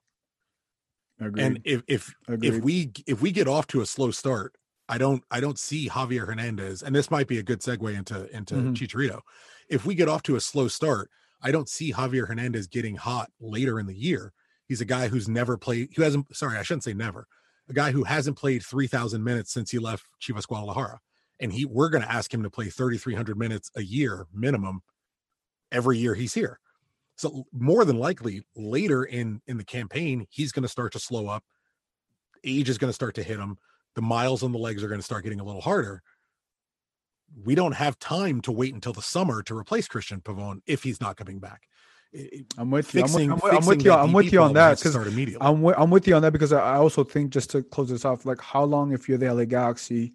Agreed. 1.19 1.43
And 1.43 1.61
if 1.65 1.83
if 1.87 2.13
Agreed. 2.27 2.53
if 2.53 2.63
we 2.63 2.91
if 3.05 3.21
we 3.21 3.31
get 3.31 3.47
off 3.47 3.67
to 3.67 3.81
a 3.81 3.85
slow 3.85 4.11
start, 4.11 4.55
I 4.87 4.97
don't 4.97 5.23
I 5.29 5.39
don't 5.39 5.59
see 5.59 5.89
Javier 5.89 6.25
Hernandez, 6.25 6.81
and 6.81 6.95
this 6.95 7.11
might 7.11 7.27
be 7.27 7.39
a 7.39 7.43
good 7.43 7.59
segue 7.59 7.95
into 7.95 8.33
into 8.35 8.55
mm-hmm. 8.55 8.73
Chicharito. 8.73 9.21
If 9.69 9.85
we 9.85 9.95
get 9.95 10.07
off 10.07 10.23
to 10.23 10.35
a 10.35 10.41
slow 10.41 10.67
start, 10.67 11.09
I 11.41 11.51
don't 11.51 11.69
see 11.69 11.93
Javier 11.93 12.27
Hernandez 12.27 12.67
getting 12.67 12.95
hot 12.95 13.29
later 13.39 13.79
in 13.79 13.85
the 13.85 13.95
year. 13.95 14.33
He's 14.67 14.81
a 14.81 14.85
guy 14.85 15.07
who's 15.07 15.27
never 15.27 15.57
played, 15.57 15.89
who 15.95 16.03
hasn't. 16.03 16.35
Sorry, 16.35 16.57
I 16.57 16.63
shouldn't 16.63 16.83
say 16.83 16.93
never. 16.93 17.27
A 17.69 17.73
guy 17.73 17.91
who 17.91 18.03
hasn't 18.03 18.37
played 18.37 18.63
three 18.63 18.87
thousand 18.87 19.23
minutes 19.23 19.53
since 19.53 19.71
he 19.71 19.79
left 19.79 20.05
Chivas 20.21 20.47
Guadalajara, 20.47 20.99
and 21.39 21.51
he 21.51 21.65
we're 21.65 21.89
going 21.89 22.03
to 22.03 22.11
ask 22.11 22.33
him 22.33 22.43
to 22.43 22.49
play 22.49 22.69
thirty 22.69 22.97
three 22.97 23.15
hundred 23.15 23.37
minutes 23.37 23.69
a 23.75 23.81
year 23.81 24.25
minimum 24.33 24.81
every 25.71 25.97
year 25.97 26.15
he's 26.15 26.33
here. 26.33 26.59
So 27.15 27.45
more 27.51 27.83
than 27.83 27.97
likely 27.97 28.43
later 28.55 29.03
in 29.03 29.41
in 29.45 29.57
the 29.57 29.63
campaign, 29.63 30.25
he's 30.29 30.51
going 30.51 30.63
to 30.63 30.69
start 30.69 30.93
to 30.93 30.99
slow 30.99 31.27
up. 31.27 31.43
Age 32.43 32.69
is 32.69 32.77
going 32.77 32.89
to 32.89 32.93
start 32.93 33.15
to 33.15 33.23
hit 33.23 33.39
him. 33.39 33.57
The 33.95 34.01
miles 34.01 34.43
on 34.43 34.51
the 34.51 34.57
legs 34.57 34.83
are 34.83 34.87
going 34.87 35.01
to 35.01 35.05
start 35.05 35.23
getting 35.23 35.41
a 35.41 35.43
little 35.43 35.61
harder. 35.61 36.01
We 37.43 37.55
don't 37.55 37.73
have 37.73 37.99
time 37.99 38.41
to 38.41 38.51
wait 38.51 38.73
until 38.73 38.93
the 38.93 39.01
summer 39.01 39.43
to 39.43 39.57
replace 39.57 39.87
Cristian 39.87 40.23
Pavon 40.23 40.61
if 40.65 40.83
he's 40.83 41.01
not 41.01 41.17
coming 41.17 41.39
back. 41.39 41.63
I'm 42.57 42.71
with 42.71 42.93
you. 42.95 43.01
Fixing, 43.01 43.31
I'm, 43.31 43.39
with, 43.39 43.53
I'm 43.53 43.65
with 43.65 43.85
you. 43.85 43.91
I'm 43.91 44.13
with 44.13 44.33
you 44.33 44.41
on 44.41 44.53
that 44.53 44.79
because 44.79 44.95
I'm 44.95 45.61
with, 45.61 45.75
I'm 45.77 45.89
with 45.91 46.07
you 46.07 46.15
on 46.15 46.21
that 46.23 46.33
because 46.33 46.51
I 46.53 46.75
also 46.75 47.03
think 47.03 47.31
just 47.31 47.51
to 47.51 47.61
close 47.61 47.89
this 47.89 48.03
off, 48.03 48.25
like 48.25 48.41
how 48.41 48.63
long 48.63 48.93
if 48.93 49.07
you're 49.07 49.19
the 49.19 49.31
LA 49.31 49.45
Galaxy, 49.45 50.13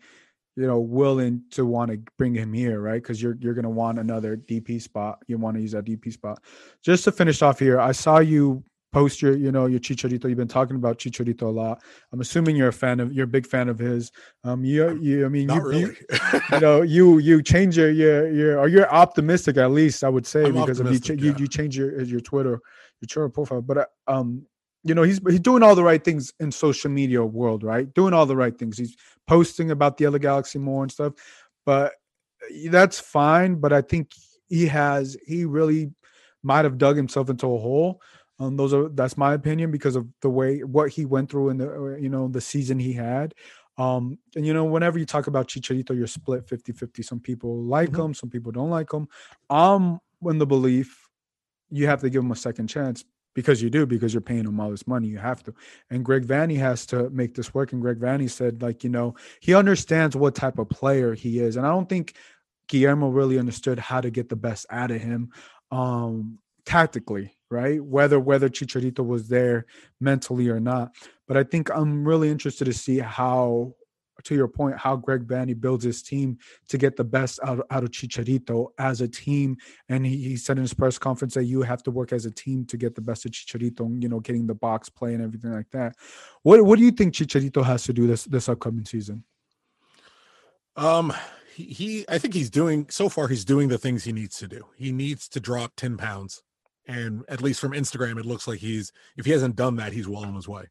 you 0.57 0.67
know, 0.67 0.79
willing 0.79 1.43
to 1.51 1.67
want 1.67 1.90
to 1.90 1.99
bring 2.17 2.35
him 2.35 2.53
here, 2.53 2.81
right? 2.81 3.03
Because 3.03 3.23
you're 3.23 3.37
you're 3.40 3.55
gonna 3.55 3.71
want 3.71 3.99
another 3.99 4.37
DP 4.37 4.81
spot. 4.81 5.19
You 5.27 5.38
want 5.38 5.57
to 5.57 5.62
use 5.62 5.73
that 5.73 5.85
DP 5.85 6.12
spot. 6.12 6.43
Just 6.83 7.05
to 7.05 7.12
finish 7.12 7.43
off 7.43 7.59
here, 7.59 7.81
I 7.81 7.93
saw 7.93 8.19
you 8.19 8.64
post 8.95 9.21
your, 9.21 9.37
you 9.37 9.51
know, 9.51 9.67
your 9.67 9.81
Chicharito. 9.81 10.29
You've 10.29 10.38
been 10.38 10.49
talking 10.49 10.77
about 10.77 10.99
Chicharito 10.99 11.43
a 11.43 11.47
lot. 11.47 11.83
I'm 12.12 12.21
assuming 12.21 12.55
you're 12.55 12.69
a 12.69 12.73
fan 12.73 13.01
of, 13.01 13.12
you're 13.12 13.25
a 13.25 13.35
big 13.37 13.45
fan 13.45 13.69
of 13.69 13.79
his. 13.79 14.12
Um, 14.45 14.64
you, 14.64 14.97
you, 15.01 15.27
I 15.27 15.29
mean, 15.29 15.49
Not 15.49 15.57
you, 15.57 15.62
really. 15.62 15.81
you, 15.83 15.97
you, 16.53 16.61
know, 16.61 16.83
you, 16.83 17.19
you 17.19 17.43
change 17.43 17.77
your, 17.77 17.90
your, 17.90 18.31
your, 18.31 18.61
or 18.61 18.69
you're 18.69 18.88
optimistic 18.90 19.57
at 19.57 19.73
least, 19.73 20.05
I 20.05 20.09
would 20.09 20.27
say, 20.27 20.45
I'm 20.45 20.55
because 20.55 20.79
of 20.79 20.90
you, 20.90 21.01
yeah. 21.05 21.14
you, 21.21 21.35
you 21.37 21.49
change 21.49 21.77
your, 21.77 22.01
your 22.03 22.21
Twitter, 22.21 22.61
your 23.01 23.07
Twitter 23.09 23.29
profile. 23.29 23.62
But 23.62 23.79
uh, 23.79 23.87
um, 24.07 24.47
you 24.85 24.94
know 24.94 25.03
he's 25.03 25.20
he's 25.29 25.40
doing 25.40 25.62
all 25.62 25.75
the 25.75 25.85
right 25.85 26.05
things 26.05 26.33
in 26.40 26.53
social 26.53 26.90
media 26.90 27.25
world 27.25 27.62
right? 27.64 27.92
Doing 27.94 28.14
all 28.14 28.27
the 28.27 28.37
right 28.37 28.57
things. 28.57 28.79
He's 28.79 28.97
posting 29.27 29.70
about 29.70 29.97
the 29.97 30.07
other 30.07 30.18
galaxy 30.18 30.59
more 30.59 30.83
and 30.83 30.92
stuff 30.92 31.14
but 31.66 31.92
eh, 32.51 32.68
that's 32.68 33.01
fine 33.01 33.55
but 33.55 33.73
i 33.73 33.81
think 33.81 34.11
he 34.49 34.66
has 34.66 35.16
he 35.27 35.44
really 35.44 35.90
might 36.42 36.64
have 36.64 36.79
dug 36.79 36.97
himself 36.97 37.31
into 37.31 37.47
a 37.47 37.59
hole. 37.59 38.01
Um 38.38 38.57
those 38.57 38.75
are 38.75 38.88
that's 38.88 39.16
my 39.16 39.35
opinion 39.35 39.70
because 39.70 39.97
of 39.97 40.07
the 40.20 40.31
way 40.31 40.62
what 40.62 40.90
he 40.90 41.05
went 41.05 41.31
through 41.31 41.51
in 41.51 41.59
the 41.59 41.73
uh, 41.73 41.97
you 41.97 42.09
know 42.09 42.29
the 42.29 42.40
season 42.40 42.79
he 42.79 42.92
had. 42.92 43.35
Um 43.79 44.18
and 44.37 44.47
you 44.47 44.53
know 44.53 44.64
whenever 44.64 44.99
you 44.99 45.07
talk 45.07 45.27
about 45.27 45.49
chicharito 45.49 45.97
you're 45.97 46.07
split 46.07 46.49
50 46.49 46.73
50 46.73 47.03
some 47.03 47.20
people 47.20 47.62
like 47.62 47.90
mm-hmm. 47.90 48.03
him 48.03 48.14
some 48.14 48.31
people 48.31 48.53
don't 48.53 48.70
like 48.70 48.92
him. 48.92 49.09
I'm 49.49 50.01
in 50.25 50.38
the 50.38 50.47
belief 50.47 51.09
you 51.70 51.87
have 51.87 52.01
to 52.01 52.11
give 52.11 52.23
him 52.23 52.31
a 52.31 52.37
second 52.37 52.68
chance 52.68 53.05
because 53.35 53.61
you 53.62 53.70
do 53.70 53.87
because 53.87 54.14
you're 54.14 54.20
paying 54.20 54.44
him 54.44 54.61
all 54.61 54.70
this 54.70 54.87
money 54.87 55.09
you 55.09 55.18
have 55.18 55.42
to. 55.42 55.55
And 55.90 56.05
greg 56.05 56.27
vanney 56.27 56.59
has 56.59 56.87
to 56.87 57.11
make 57.11 57.35
this 57.35 57.53
work 57.55 57.73
and 57.73 57.83
greg 57.83 57.99
vanney 57.99 58.31
said 58.31 58.62
like 58.62 58.85
you 58.85 58.90
know 58.90 59.14
he 59.40 59.55
understands 59.55 60.16
what 60.16 60.35
type 60.35 60.59
of 60.59 60.68
player 60.68 61.14
he 61.14 61.38
is 61.38 61.57
and 61.57 61.66
i 61.66 61.70
don't 61.70 61.88
think 61.88 62.14
guillermo 62.68 63.09
really 63.09 63.38
understood 63.38 63.79
how 63.79 64.01
to 64.01 64.11
get 64.11 64.29
the 64.29 64.37
best 64.37 64.66
out 64.70 64.90
of 64.90 65.01
him 65.01 65.31
um 65.70 66.38
tactically 66.64 67.35
right? 67.55 67.83
Whether 67.85 68.18
whether 68.18 68.49
chicharito 68.49 69.07
was 69.07 69.29
there 69.29 69.66
mentally 70.01 70.49
or 70.49 70.61
not. 70.61 70.97
But 71.29 71.37
i 71.37 71.44
think 71.44 71.70
i'm 71.70 72.07
really 72.07 72.29
interested 72.29 72.66
to 72.66 72.73
see 72.73 72.99
how 72.99 73.75
to 74.25 74.35
your 74.35 74.49
point, 74.49 74.77
how 74.79 74.97
Greg 74.97 75.27
Vanney 75.27 75.59
builds 75.59 75.85
his 75.85 76.03
team 76.03 76.39
to 76.69 76.79
get 76.79 76.97
the 76.97 77.05
best 77.05 77.39
out, 77.43 77.67
out 77.71 77.85
of 77.85 77.91
Chicharito 77.91 78.69
as 78.79 79.01
a 79.01 79.09
team. 79.09 79.57
And 79.89 80.05
he, 80.05 80.17
he 80.17 80.37
said 80.37 80.57
in 80.57 80.63
his 80.63 80.75
press 80.75 80.99
conference 80.99 81.35
that 81.35 81.45
you 81.45 81.63
have 81.63 81.83
to 81.85 81.91
work 81.91 82.13
as 82.13 82.27
a 82.27 82.31
team 82.31 82.65
to 82.67 82.77
get 82.77 82.95
the 82.95 83.01
best 83.01 83.25
of 83.25 83.33
Chicharito, 83.33 84.03
you 84.03 84.09
know, 84.09 84.21
getting 84.21 84.47
the 84.47 84.55
box 84.55 84.89
play 84.89 85.15
and 85.15 85.23
everything 85.23 85.53
like 85.53 85.71
that. 85.71 85.97
What 86.43 86.65
what 86.65 86.79
do 86.79 86.85
you 86.85 86.91
think 86.91 87.15
Chicharito 87.15 87.65
has 87.65 87.85
to 87.85 87.93
do 87.93 88.07
this 88.07 88.25
this 88.25 88.49
upcoming 88.49 88.85
season? 88.85 89.25
Um 90.77 91.13
he, 91.55 91.65
he 91.65 92.05
I 92.09 92.19
think 92.19 92.35
he's 92.35 92.51
doing 92.51 92.87
so 92.91 93.09
far 93.09 93.29
he's 93.29 93.45
doing 93.45 93.69
the 93.69 93.79
things 93.79 94.05
he 94.05 94.13
needs 94.13 94.39
to 94.39 94.49
do. 94.49 94.67
He 94.77 94.93
needs 94.93 95.29
to 95.29 95.41
drop 95.41 95.73
10 95.77 95.97
pounds. 95.97 96.43
And 96.87 97.25
at 97.29 97.41
least 97.41 97.61
from 97.61 97.73
Instagram, 97.73 98.19
it 98.19 98.27
looks 98.27 98.47
like 98.47 98.59
he's 98.59 98.93
if 99.17 99.25
he 99.25 99.33
hasn't 99.33 99.57
done 99.57 99.77
that, 99.77 99.93
he's 99.93 100.09
well 100.09 100.25
on 100.25 100.35
his 100.35 100.49
way. 100.49 100.67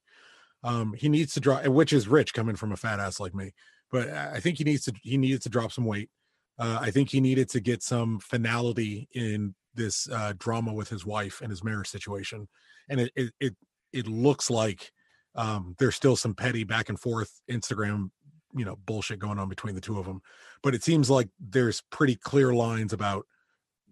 Um, 0.63 0.93
he 0.93 1.09
needs 1.09 1.33
to 1.33 1.39
drop, 1.39 1.65
which 1.67 1.93
is 1.93 2.07
rich 2.07 2.33
coming 2.33 2.55
from 2.55 2.71
a 2.71 2.77
fat 2.77 2.99
ass 2.99 3.19
like 3.19 3.35
me. 3.35 3.51
But 3.91 4.09
I 4.09 4.39
think 4.39 4.57
he 4.57 4.63
needs 4.63 4.85
to 4.85 4.93
he 5.03 5.17
needed 5.17 5.41
to 5.43 5.49
drop 5.49 5.71
some 5.71 5.85
weight. 5.85 6.09
Uh, 6.57 6.79
I 6.81 6.91
think 6.91 7.09
he 7.09 7.19
needed 7.19 7.49
to 7.49 7.59
get 7.59 7.83
some 7.83 8.19
finality 8.19 9.07
in 9.13 9.55
this 9.75 10.07
uh, 10.09 10.33
drama 10.37 10.73
with 10.73 10.89
his 10.89 11.05
wife 11.05 11.41
and 11.41 11.49
his 11.49 11.63
marriage 11.63 11.89
situation. 11.89 12.47
And 12.89 13.01
it 13.01 13.11
it 13.15 13.33
it, 13.39 13.55
it 13.91 14.07
looks 14.07 14.49
like 14.49 14.91
um, 15.35 15.75
there's 15.79 15.95
still 15.95 16.15
some 16.15 16.33
petty 16.33 16.63
back 16.63 16.89
and 16.89 16.99
forth 16.99 17.41
Instagram, 17.49 18.11
you 18.55 18.65
know, 18.65 18.77
bullshit 18.85 19.19
going 19.19 19.39
on 19.39 19.49
between 19.49 19.75
the 19.75 19.81
two 19.81 19.99
of 19.99 20.05
them. 20.05 20.21
But 20.61 20.75
it 20.75 20.83
seems 20.83 21.09
like 21.09 21.29
there's 21.39 21.81
pretty 21.91 22.15
clear 22.15 22.53
lines 22.53 22.93
about 22.93 23.25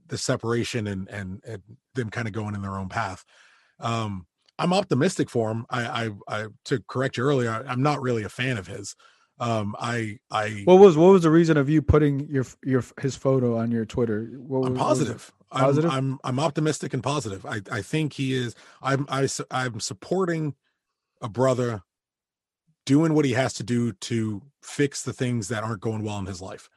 the 0.07 0.17
separation 0.17 0.87
and 0.87 1.07
and, 1.09 1.41
and 1.45 1.61
them 1.95 2.09
kind 2.09 2.27
of 2.27 2.33
going 2.33 2.55
in 2.55 2.61
their 2.61 2.77
own 2.77 2.89
path. 2.89 3.23
Um, 3.79 4.25
I'm 4.61 4.73
optimistic 4.73 5.29
for 5.29 5.51
him. 5.51 5.65
I, 5.69 6.05
I, 6.05 6.09
I 6.27 6.45
to 6.65 6.83
correct 6.87 7.17
you 7.17 7.23
earlier, 7.23 7.65
I'm 7.67 7.81
not 7.81 8.01
really 8.01 8.23
a 8.23 8.29
fan 8.29 8.57
of 8.57 8.67
his. 8.67 8.95
Um, 9.39 9.75
I, 9.79 10.19
I. 10.29 10.61
What 10.65 10.75
was 10.75 10.95
what 10.95 11.11
was 11.11 11.23
the 11.23 11.31
reason 11.31 11.57
of 11.57 11.67
you 11.67 11.81
putting 11.81 12.29
your 12.29 12.45
your 12.63 12.83
his 13.01 13.15
photo 13.15 13.57
on 13.57 13.71
your 13.71 13.85
Twitter? 13.85 14.25
What, 14.37 14.67
I'm 14.67 14.75
positive. 14.75 15.33
positive. 15.49 15.89
I'm, 15.89 15.97
I'm 15.97 16.19
I'm 16.23 16.39
optimistic 16.39 16.93
and 16.93 17.01
positive. 17.01 17.43
I 17.45 17.61
I 17.71 17.81
think 17.81 18.13
he 18.13 18.33
is. 18.33 18.53
I'm 18.83 19.07
I 19.09 19.27
I'm 19.49 19.79
supporting 19.79 20.53
a 21.21 21.29
brother 21.29 21.81
doing 22.85 23.15
what 23.15 23.25
he 23.25 23.33
has 23.33 23.53
to 23.53 23.63
do 23.63 23.93
to 23.93 24.43
fix 24.61 25.01
the 25.01 25.13
things 25.13 25.47
that 25.47 25.63
aren't 25.63 25.81
going 25.81 26.03
well 26.03 26.19
in 26.19 26.25
his 26.27 26.41
life. 26.41 26.69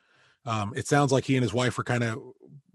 Um, 0.47 0.73
it 0.75 0.87
sounds 0.87 1.13
like 1.13 1.25
he 1.25 1.37
and 1.37 1.43
his 1.43 1.55
wife 1.55 1.77
were 1.77 1.85
kind 1.85 2.05
of 2.05 2.19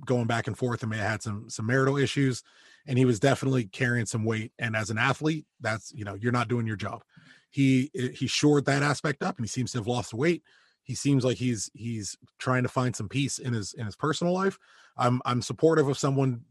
going 0.06 0.28
back 0.28 0.48
and 0.48 0.58
forth 0.58 0.82
and 0.84 0.92
may 0.92 0.98
have 0.98 1.10
had 1.10 1.24
some 1.24 1.50
some 1.50 1.66
marital 1.66 1.98
issues 1.98 2.44
and 2.90 2.98
he 2.98 3.06
was 3.06 3.20
definitely 3.20 3.66
carrying 3.66 4.08
some 4.08 4.26
weight. 4.26 4.52
And 4.58 4.76
as 4.76 4.90
an 4.90 4.98
athlete, 4.98 5.46
that's 5.62 5.94
you 5.94 6.04
know 6.04 6.16
you're 6.16 6.34
not 6.34 6.48
doing 6.48 6.66
your 6.66 6.76
job. 6.76 7.04
He 7.52 7.92
eh, 7.96 8.10
he 8.10 8.26
shored 8.26 8.66
that 8.66 8.82
aspect 8.82 9.22
up, 9.22 9.38
and 9.38 9.46
he 9.46 9.48
seems 9.48 9.72
to 9.72 9.78
have 9.78 9.88
lost 9.88 10.14
weight. 10.14 10.42
He 10.82 10.96
seems 10.96 11.24
like 11.24 11.38
he's 11.38 11.70
he's 11.76 12.18
trying 12.40 12.64
to 12.64 12.70
find 12.70 12.96
some 12.96 13.08
peace 13.08 13.38
in 13.38 13.54
his 13.54 13.74
in 13.74 13.86
his 13.86 13.96
personal 13.96 14.34
life. 14.34 14.58
I'm 14.98 15.22
I'm 15.24 15.44
supportive 15.44 15.88
of 15.88 16.00
someone 16.00 16.42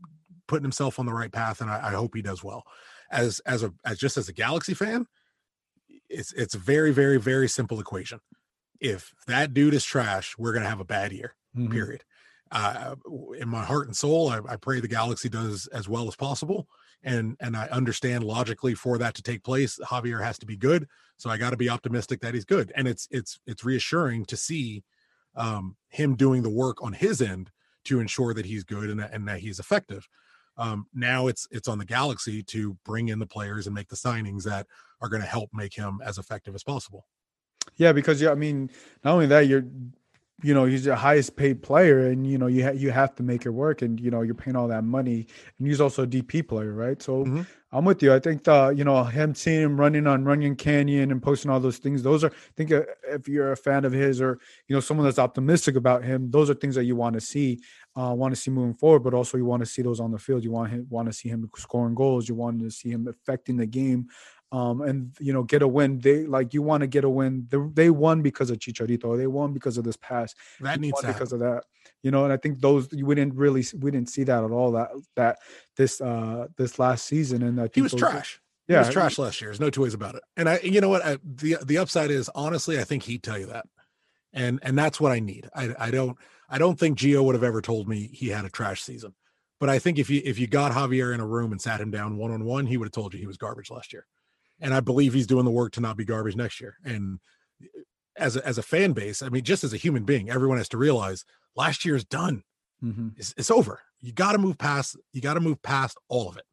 putting 0.46 0.62
himself 0.62 1.00
on 1.00 1.06
the 1.06 1.12
right 1.12 1.32
path, 1.32 1.60
and 1.60 1.68
I, 1.68 1.88
I 1.88 1.90
hope 1.90 2.14
he 2.14 2.22
does 2.22 2.44
well. 2.44 2.62
As 3.10 3.40
as 3.40 3.64
a 3.64 3.74
as 3.84 3.98
just 3.98 4.16
as 4.16 4.28
a 4.28 4.32
Galaxy 4.32 4.74
fan, 4.74 5.08
it's 6.08 6.32
it's 6.34 6.54
a 6.54 6.58
very 6.58 6.92
very 6.92 7.18
very 7.18 7.48
simple 7.48 7.80
equation. 7.80 8.20
If 8.80 9.12
that 9.26 9.52
dude 9.52 9.74
is 9.74 9.84
trash, 9.84 10.38
we're 10.38 10.52
gonna 10.52 10.68
have 10.68 10.80
a 10.80 10.84
bad 10.84 11.10
year. 11.10 11.34
Mm-hmm. 11.56 11.72
Period 11.72 12.04
uh, 12.50 12.94
in 13.38 13.48
my 13.48 13.64
heart 13.64 13.86
and 13.86 13.96
soul, 13.96 14.28
I, 14.28 14.40
I, 14.48 14.56
pray 14.56 14.80
the 14.80 14.88
galaxy 14.88 15.28
does 15.28 15.66
as 15.68 15.88
well 15.88 16.08
as 16.08 16.16
possible. 16.16 16.66
And 17.02 17.36
and 17.40 17.56
I 17.56 17.66
understand 17.66 18.24
logically 18.24 18.74
for 18.74 18.98
that 18.98 19.14
to 19.14 19.22
take 19.22 19.44
place, 19.44 19.78
Javier 19.78 20.22
has 20.22 20.38
to 20.38 20.46
be 20.46 20.56
good. 20.56 20.88
So 21.16 21.30
I 21.30 21.36
got 21.36 21.50
to 21.50 21.56
be 21.56 21.68
optimistic 21.68 22.20
that 22.20 22.34
he's 22.34 22.44
good. 22.44 22.72
And 22.74 22.88
it's 22.88 23.06
it's 23.10 23.38
it's 23.46 23.64
reassuring 23.64 24.24
to 24.26 24.36
see 24.36 24.82
um, 25.36 25.76
him 25.88 26.16
doing 26.16 26.42
the 26.42 26.50
work 26.50 26.82
on 26.82 26.92
his 26.92 27.22
end 27.22 27.50
to 27.84 28.00
ensure 28.00 28.34
that 28.34 28.46
he's 28.46 28.64
good 28.64 28.90
and, 28.90 29.00
and 29.00 29.28
that 29.28 29.40
he's 29.40 29.58
effective. 29.58 30.08
Um, 30.56 30.86
now 30.92 31.28
it's 31.28 31.46
it's 31.50 31.68
on 31.68 31.78
the 31.78 31.84
Galaxy 31.84 32.42
to 32.44 32.76
bring 32.84 33.08
in 33.08 33.18
the 33.18 33.26
players 33.26 33.66
and 33.66 33.74
make 33.74 33.88
the 33.88 33.96
signings 33.96 34.42
that 34.44 34.66
are 35.00 35.08
going 35.08 35.22
to 35.22 35.28
help 35.28 35.50
make 35.52 35.74
him 35.74 36.00
as 36.04 36.18
effective 36.18 36.54
as 36.54 36.64
possible. 36.64 37.06
Yeah, 37.76 37.92
because 37.92 38.20
yeah, 38.20 38.30
I 38.30 38.34
mean, 38.34 38.70
not 39.04 39.12
only 39.12 39.26
that, 39.26 39.46
you're 39.46 39.64
you 40.42 40.54
know 40.54 40.64
he's 40.64 40.84
the 40.84 40.94
highest 40.94 41.34
paid 41.34 41.62
player 41.62 42.06
and 42.06 42.24
you 42.26 42.38
know 42.38 42.46
you 42.46 42.64
ha- 42.64 42.70
you 42.70 42.90
have 42.92 43.14
to 43.16 43.24
make 43.24 43.44
it 43.44 43.50
work 43.50 43.82
and 43.82 43.98
you 43.98 44.10
know 44.10 44.22
you're 44.22 44.34
paying 44.34 44.56
all 44.56 44.68
that 44.68 44.84
money. 44.84 45.26
And 45.58 45.66
he's 45.66 45.80
also 45.80 46.04
a 46.04 46.06
DP 46.06 46.46
player 46.46 46.72
right? 46.72 47.02
So 47.02 47.24
mm-hmm. 47.24 47.42
I'm 47.72 47.84
with 47.84 48.02
you. 48.02 48.14
I 48.14 48.20
think 48.20 48.44
the 48.44 48.68
you 48.68 48.84
know 48.84 49.02
him 49.02 49.34
seeing 49.34 49.62
him 49.62 49.80
running 49.80 50.06
on 50.06 50.24
Runyon 50.24 50.54
Canyon 50.54 51.10
and 51.10 51.20
posting 51.20 51.50
all 51.50 51.58
those 51.58 51.78
things 51.78 52.04
those 52.04 52.22
are 52.22 52.30
I 52.30 52.52
think 52.56 52.70
uh, 52.70 52.82
if 53.08 53.28
you're 53.28 53.50
a 53.50 53.56
fan 53.56 53.84
of 53.84 53.92
his 53.92 54.20
or 54.20 54.38
you 54.68 54.76
know 54.76 54.80
someone 54.80 55.04
that's 55.04 55.18
optimistic 55.18 55.74
about 55.74 56.04
him 56.04 56.30
those 56.30 56.50
are 56.50 56.54
things 56.54 56.76
that 56.76 56.84
you 56.84 56.94
want 56.94 57.14
to 57.14 57.20
see 57.20 57.60
uh, 57.96 58.14
want 58.14 58.32
to 58.32 58.40
see 58.40 58.52
moving 58.52 58.74
forward 58.74 59.00
but 59.00 59.14
also 59.14 59.36
you 59.36 59.44
want 59.44 59.60
to 59.60 59.66
see 59.66 59.82
those 59.82 59.98
on 59.98 60.12
the 60.12 60.18
field. 60.18 60.44
You 60.44 60.52
want 60.52 60.70
him 60.70 60.86
want 60.88 61.08
to 61.08 61.12
see 61.12 61.28
him 61.28 61.50
scoring 61.56 61.96
goals. 61.96 62.28
You 62.28 62.36
want 62.36 62.60
to 62.60 62.70
see 62.70 62.90
him 62.90 63.08
affecting 63.08 63.56
the 63.56 63.66
game 63.66 64.08
um, 64.50 64.80
and 64.80 65.12
you 65.20 65.32
know 65.32 65.42
get 65.42 65.62
a 65.62 65.68
win. 65.68 65.98
They 65.98 66.26
like 66.26 66.54
you 66.54 66.62
want 66.62 66.80
to 66.80 66.86
get 66.86 67.04
a 67.04 67.08
win. 67.08 67.46
They, 67.50 67.58
they 67.74 67.90
won 67.90 68.22
because 68.22 68.50
of 68.50 68.58
Chicharito. 68.58 69.16
They 69.16 69.26
won 69.26 69.52
because 69.52 69.76
of 69.78 69.84
this 69.84 69.96
pass. 69.96 70.34
That 70.60 70.80
needs 70.80 71.00
to 71.00 71.06
because 71.08 71.32
of 71.32 71.40
that. 71.40 71.64
You 72.02 72.10
know, 72.10 72.24
and 72.24 72.32
I 72.32 72.36
think 72.36 72.60
those 72.60 72.88
we 72.90 73.14
didn't 73.14 73.34
really 73.34 73.64
we 73.78 73.90
didn't 73.90 74.08
see 74.08 74.24
that 74.24 74.44
at 74.44 74.50
all. 74.50 74.72
That 74.72 74.90
that 75.16 75.38
this 75.76 76.00
uh 76.00 76.48
this 76.56 76.78
last 76.78 77.06
season 77.06 77.42
and 77.42 77.60
I 77.60 77.64
think 77.64 77.74
he 77.74 77.82
was 77.82 77.94
trash. 77.94 78.40
Yeah, 78.68 78.76
he 78.76 78.86
was 78.86 78.92
trash 78.92 79.18
last 79.18 79.40
year. 79.40 79.50
There's 79.50 79.60
no 79.60 79.70
two 79.70 79.82
ways 79.82 79.94
about 79.94 80.14
it. 80.14 80.22
And 80.36 80.48
I, 80.48 80.58
you 80.60 80.80
know 80.80 80.90
what, 80.90 81.04
I, 81.04 81.18
the 81.24 81.56
the 81.64 81.78
upside 81.78 82.10
is 82.10 82.30
honestly, 82.34 82.78
I 82.78 82.84
think 82.84 83.02
he'd 83.02 83.22
tell 83.22 83.38
you 83.38 83.46
that, 83.46 83.66
and 84.32 84.60
and 84.62 84.78
that's 84.78 85.00
what 85.00 85.12
I 85.12 85.20
need. 85.20 85.48
I 85.54 85.74
I 85.78 85.90
don't 85.90 86.16
I 86.48 86.58
don't 86.58 86.78
think 86.78 86.98
Gio 86.98 87.22
would 87.24 87.34
have 87.34 87.44
ever 87.44 87.60
told 87.60 87.88
me 87.88 88.08
he 88.12 88.28
had 88.28 88.44
a 88.44 88.50
trash 88.50 88.82
season, 88.82 89.14
but 89.60 89.68
I 89.68 89.78
think 89.78 89.98
if 89.98 90.08
you 90.08 90.22
if 90.24 90.38
you 90.38 90.46
got 90.46 90.72
Javier 90.72 91.12
in 91.12 91.20
a 91.20 91.26
room 91.26 91.52
and 91.52 91.60
sat 91.60 91.80
him 91.80 91.90
down 91.90 92.16
one 92.16 92.30
on 92.30 92.44
one, 92.44 92.66
he 92.66 92.78
would 92.78 92.86
have 92.86 92.92
told 92.92 93.12
you 93.12 93.20
he 93.20 93.26
was 93.26 93.36
garbage 93.36 93.70
last 93.70 93.92
year 93.92 94.06
and 94.60 94.74
I 94.74 94.80
believe 94.80 95.14
he's 95.14 95.26
doing 95.26 95.44
the 95.44 95.50
work 95.50 95.72
to 95.72 95.80
not 95.80 95.96
be 95.96 96.04
garbage 96.04 96.36
next 96.36 96.60
year. 96.60 96.76
And 96.84 97.20
uh, 97.62 97.66
as 98.16 98.36
a, 98.36 98.46
as 98.46 98.58
a 98.58 98.62
fan 98.62 98.92
base, 98.92 99.22
I 99.22 99.28
mean, 99.28 99.44
just 99.44 99.64
as 99.64 99.72
a 99.72 99.76
human 99.76 100.04
being, 100.04 100.30
everyone 100.30 100.58
has 100.58 100.68
to 100.70 100.78
realize 100.78 101.24
last 101.56 101.84
year 101.84 101.94
is 101.94 102.04
done. 102.04 102.42
Mm-hmm. 102.82 103.08
It's, 103.16 103.34
it's, 103.36 103.50
over. 103.50 103.80
You 104.00 104.12
got 104.12 104.32
to 104.32 104.38
move 104.38 104.58
past. 104.58 104.96
You 105.12 105.20
got 105.20 105.34
to 105.34 105.40
move 105.40 105.60
past 105.62 105.96
all 106.08 106.28
of 106.28 106.36
it. 106.36 106.44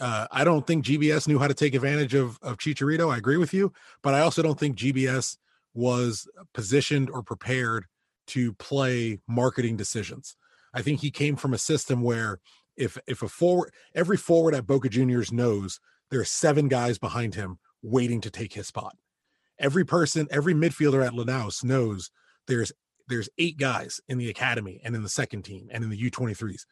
Uh, 0.00 0.26
I 0.30 0.44
don't 0.44 0.66
think 0.66 0.84
GBS 0.84 1.28
knew 1.28 1.38
how 1.38 1.48
to 1.48 1.54
take 1.54 1.74
advantage 1.74 2.14
of 2.14 2.38
of 2.42 2.58
Chicharito. 2.58 3.12
I 3.12 3.16
agree 3.16 3.36
with 3.36 3.54
you, 3.54 3.72
but 4.02 4.12
I 4.12 4.20
also 4.20 4.42
don't 4.42 4.58
think 4.58 4.76
GBS 4.76 5.38
was 5.72 6.28
positioned 6.52 7.10
or 7.10 7.22
prepared 7.22 7.86
to 8.28 8.52
play 8.54 9.20
marketing 9.28 9.76
decisions. 9.76 10.36
I 10.72 10.82
think 10.82 11.00
he 11.00 11.10
came 11.10 11.36
from 11.36 11.54
a 11.54 11.58
system 11.58 12.02
where 12.02 12.40
if 12.76 12.98
if 13.06 13.22
a 13.22 13.28
forward 13.28 13.72
every 13.94 14.16
forward 14.16 14.54
at 14.54 14.66
Boca 14.66 14.88
Juniors 14.88 15.32
knows 15.32 15.80
there 16.14 16.20
are 16.20 16.24
seven 16.24 16.68
guys 16.68 16.96
behind 16.96 17.34
him 17.34 17.58
waiting 17.82 18.20
to 18.20 18.30
take 18.30 18.52
his 18.52 18.68
spot. 18.68 18.96
Every 19.58 19.84
person, 19.84 20.28
every 20.30 20.54
midfielder 20.54 21.04
at 21.04 21.12
Lanús 21.12 21.64
knows 21.64 22.12
there's 22.46 22.70
there's 23.08 23.28
eight 23.36 23.58
guys 23.58 24.00
in 24.08 24.16
the 24.16 24.30
academy 24.30 24.80
and 24.84 24.94
in 24.94 25.02
the 25.02 25.08
second 25.08 25.42
team 25.42 25.66
and 25.72 25.82
in 25.82 25.90
the 25.90 26.10
U23s 26.10 26.66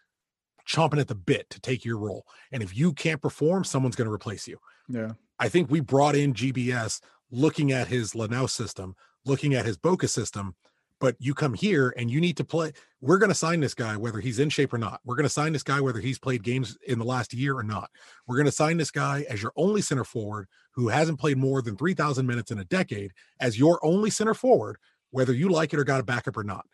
chomping 0.64 1.00
at 1.00 1.08
the 1.08 1.16
bit 1.16 1.50
to 1.50 1.60
take 1.60 1.84
your 1.84 1.98
role. 1.98 2.24
And 2.52 2.62
if 2.62 2.76
you 2.76 2.92
can't 2.92 3.20
perform, 3.20 3.64
someone's 3.64 3.96
going 3.96 4.06
to 4.06 4.14
replace 4.14 4.46
you. 4.46 4.58
Yeah. 4.88 5.14
I 5.40 5.48
think 5.48 5.72
we 5.72 5.80
brought 5.80 6.14
in 6.14 6.34
GBS 6.34 7.00
looking 7.32 7.72
at 7.72 7.88
his 7.88 8.12
Lanús 8.12 8.50
system, 8.50 8.94
looking 9.24 9.54
at 9.54 9.66
his 9.66 9.76
Boca 9.76 10.06
system, 10.06 10.54
but 11.02 11.16
you 11.18 11.34
come 11.34 11.52
here 11.52 11.92
and 11.98 12.08
you 12.08 12.20
need 12.20 12.36
to 12.36 12.44
play. 12.44 12.70
We're 13.00 13.18
going 13.18 13.28
to 13.28 13.34
sign 13.34 13.58
this 13.58 13.74
guy 13.74 13.96
whether 13.96 14.20
he's 14.20 14.38
in 14.38 14.48
shape 14.50 14.72
or 14.72 14.78
not. 14.78 15.00
We're 15.04 15.16
going 15.16 15.24
to 15.24 15.28
sign 15.28 15.52
this 15.52 15.64
guy 15.64 15.80
whether 15.80 15.98
he's 15.98 16.16
played 16.16 16.44
games 16.44 16.78
in 16.86 17.00
the 17.00 17.04
last 17.04 17.34
year 17.34 17.58
or 17.58 17.64
not. 17.64 17.90
We're 18.28 18.36
going 18.36 18.46
to 18.46 18.52
sign 18.52 18.76
this 18.76 18.92
guy 18.92 19.26
as 19.28 19.42
your 19.42 19.52
only 19.56 19.82
center 19.82 20.04
forward 20.04 20.46
who 20.70 20.86
hasn't 20.86 21.18
played 21.18 21.38
more 21.38 21.60
than 21.60 21.76
3,000 21.76 22.24
minutes 22.24 22.52
in 22.52 22.60
a 22.60 22.64
decade 22.66 23.10
as 23.40 23.58
your 23.58 23.84
only 23.84 24.10
center 24.10 24.32
forward, 24.32 24.76
whether 25.10 25.32
you 25.32 25.48
like 25.48 25.74
it 25.74 25.80
or 25.80 25.84
got 25.84 25.98
a 25.98 26.04
backup 26.04 26.36
or 26.36 26.44
not. 26.44 26.66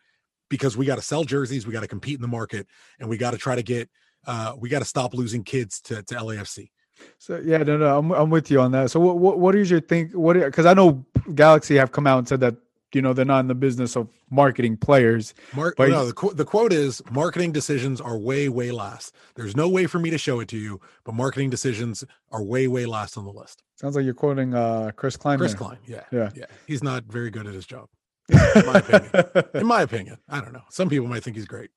Because 0.47 0.77
we 0.77 0.85
got 0.85 0.97
to 0.97 1.01
sell 1.01 1.23
jerseys, 1.23 1.65
we 1.65 1.73
got 1.73 1.81
to 1.81 1.87
compete 1.87 2.15
in 2.15 2.21
the 2.21 2.27
market, 2.27 2.67
and 2.99 3.09
we 3.09 3.17
got 3.17 3.31
to 3.31 3.37
try 3.39 3.55
to 3.55 3.63
get, 3.63 3.89
uh, 4.27 4.53
we 4.55 4.69
got 4.69 4.79
to 4.79 4.85
stop 4.85 5.15
losing 5.15 5.43
kids 5.43 5.81
to, 5.81 6.03
to 6.03 6.15
LAFC. 6.15 6.69
So 7.17 7.41
yeah, 7.43 7.57
no, 7.59 7.77
no, 7.77 7.97
I'm 7.97 8.11
I'm 8.11 8.29
with 8.29 8.51
you 8.51 8.59
on 8.59 8.73
that. 8.73 8.91
So 8.91 8.99
what 8.99 9.17
what, 9.17 9.39
what 9.39 9.55
is 9.55 9.71
your 9.71 9.79
think? 9.79 10.11
What 10.11 10.33
because 10.33 10.65
I 10.65 10.73
know 10.73 11.05
Galaxy 11.33 11.77
have 11.77 11.93
come 11.93 12.05
out 12.05 12.17
and 12.17 12.27
said 12.27 12.41
that 12.41 12.55
you 12.93 13.01
know 13.01 13.13
they're 13.13 13.25
not 13.25 13.39
in 13.41 13.47
the 13.47 13.55
business 13.55 13.95
of 13.95 14.07
marketing 14.29 14.77
players. 14.77 15.33
Mark, 15.55 15.75
but 15.77 15.89
no, 15.89 16.05
the, 16.05 16.13
qu- 16.13 16.33
the 16.33 16.45
quote 16.45 16.73
is 16.73 17.01
marketing 17.11 17.51
decisions 17.51 18.01
are 18.01 18.17
way 18.17 18.49
way 18.49 18.71
last. 18.71 19.15
There's 19.35 19.55
no 19.55 19.69
way 19.69 19.85
for 19.85 19.99
me 19.99 20.09
to 20.09 20.17
show 20.17 20.39
it 20.39 20.47
to 20.49 20.57
you, 20.57 20.81
but 21.03 21.13
marketing 21.13 21.49
decisions 21.49 22.03
are 22.31 22.43
way 22.43 22.67
way 22.67 22.85
last 22.85 23.17
on 23.17 23.25
the 23.25 23.31
list. 23.31 23.63
Sounds 23.75 23.95
like 23.95 24.05
you're 24.05 24.13
quoting 24.13 24.53
uh, 24.53 24.91
Chris 24.95 25.17
Klein. 25.17 25.37
Chris 25.37 25.53
there. 25.53 25.59
Klein, 25.59 25.77
yeah, 25.85 26.03
yeah, 26.11 26.29
yeah. 26.35 26.45
He's 26.67 26.83
not 26.83 27.03
very 27.05 27.29
good 27.29 27.47
at 27.47 27.53
his 27.53 27.65
job, 27.65 27.87
in 28.29 28.65
my 28.65 28.79
opinion. 28.79 29.11
in 29.53 29.67
my 29.67 29.81
opinion, 29.81 30.17
I 30.27 30.41
don't 30.41 30.53
know. 30.53 30.63
Some 30.69 30.89
people 30.89 31.07
might 31.07 31.23
think 31.23 31.35
he's 31.35 31.47
great. 31.47 31.69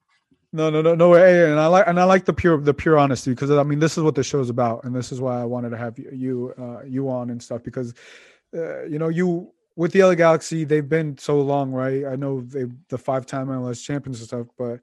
No, 0.55 0.69
no, 0.69 0.83
no, 0.83 0.95
no 0.95 1.09
way. 1.09 1.51
And 1.51 1.59
I 1.59 1.67
like 1.67 1.87
and 1.87 1.99
I 1.99 2.05
like 2.05 2.27
the 2.27 2.33
pure 2.33 2.61
the 2.61 2.75
pure 2.75 2.99
honesty 2.99 3.31
because 3.31 3.51
I 3.51 3.63
mean 3.63 3.79
this 3.79 3.97
is 3.97 4.05
what 4.05 4.15
the 4.15 4.23
show's 4.23 4.51
about, 4.51 4.85
and 4.85 4.95
this 4.95 5.11
is 5.11 5.21
why 5.21 5.41
I 5.41 5.45
wanted 5.45 5.71
to 5.71 5.79
have 5.79 5.99
you 5.99 6.11
you, 6.13 6.55
uh, 6.59 6.83
you 6.85 7.09
on 7.09 7.31
and 7.31 7.43
stuff 7.43 7.63
because 7.63 7.95
uh, 8.55 8.85
you 8.85 8.99
know 8.99 9.09
you 9.09 9.51
with 9.77 9.93
the 9.93 10.03
LA 10.03 10.15
Galaxy, 10.15 10.65
they've 10.65 10.89
been 10.89 11.17
so 11.19 11.41
long, 11.41 11.73
right? 11.73 12.05
I 12.05 12.17
know 12.17 12.41
they 12.41 12.67
the 12.89 12.99
five 12.99 13.27
time 13.27 13.49
MLS 13.49 13.83
champions 13.83 14.19
and 14.21 14.29
stuff, 14.29 14.47
but 14.59 14.81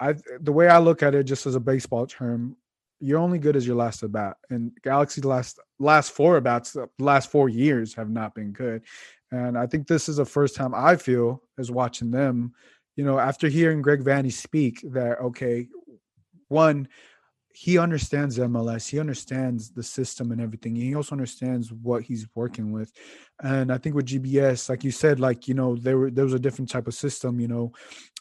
I 0.00 0.14
the 0.40 0.52
way 0.52 0.68
I 0.68 0.78
look 0.78 1.02
at 1.02 1.14
it, 1.14 1.24
just 1.24 1.46
as 1.46 1.54
a 1.54 1.60
baseball 1.60 2.06
term, 2.06 2.56
you're 3.00 3.18
only 3.18 3.38
good 3.38 3.56
as 3.56 3.66
your 3.66 3.76
last 3.76 4.02
at 4.02 4.12
bat. 4.12 4.36
And 4.50 4.72
Galaxy's 4.82 5.24
last 5.24 5.58
last 5.78 6.12
four 6.12 6.36
at 6.36 6.44
bats, 6.44 6.72
the 6.72 6.88
last 6.98 7.30
four 7.30 7.48
years 7.48 7.94
have 7.94 8.10
not 8.10 8.34
been 8.34 8.52
good. 8.52 8.82
And 9.30 9.56
I 9.56 9.66
think 9.66 9.86
this 9.86 10.08
is 10.08 10.16
the 10.16 10.24
first 10.24 10.54
time 10.54 10.74
I 10.74 10.96
feel 10.96 11.42
as 11.58 11.70
watching 11.70 12.10
them, 12.10 12.52
you 12.96 13.04
know, 13.04 13.18
after 13.18 13.48
hearing 13.48 13.80
Greg 13.80 14.02
Vanney 14.02 14.32
speak, 14.32 14.84
that 14.92 15.20
okay, 15.20 15.68
one, 16.48 16.88
he 17.54 17.78
understands 17.78 18.38
MLS. 18.38 18.88
He 18.88 18.98
understands 18.98 19.70
the 19.70 19.82
system 19.82 20.32
and 20.32 20.40
everything. 20.40 20.74
He 20.74 20.94
also 20.94 21.12
understands 21.12 21.72
what 21.72 22.02
he's 22.02 22.26
working 22.34 22.72
with. 22.72 22.92
And 23.42 23.72
I 23.72 23.78
think 23.78 23.96
with 23.96 24.06
GBS, 24.06 24.68
like 24.68 24.84
you 24.84 24.92
said, 24.92 25.18
like 25.18 25.48
you 25.48 25.54
know, 25.54 25.74
there 25.74 25.98
were 25.98 26.10
there 26.10 26.24
was 26.24 26.32
a 26.32 26.38
different 26.38 26.70
type 26.70 26.86
of 26.86 26.94
system. 26.94 27.40
You 27.40 27.48
know, 27.48 27.72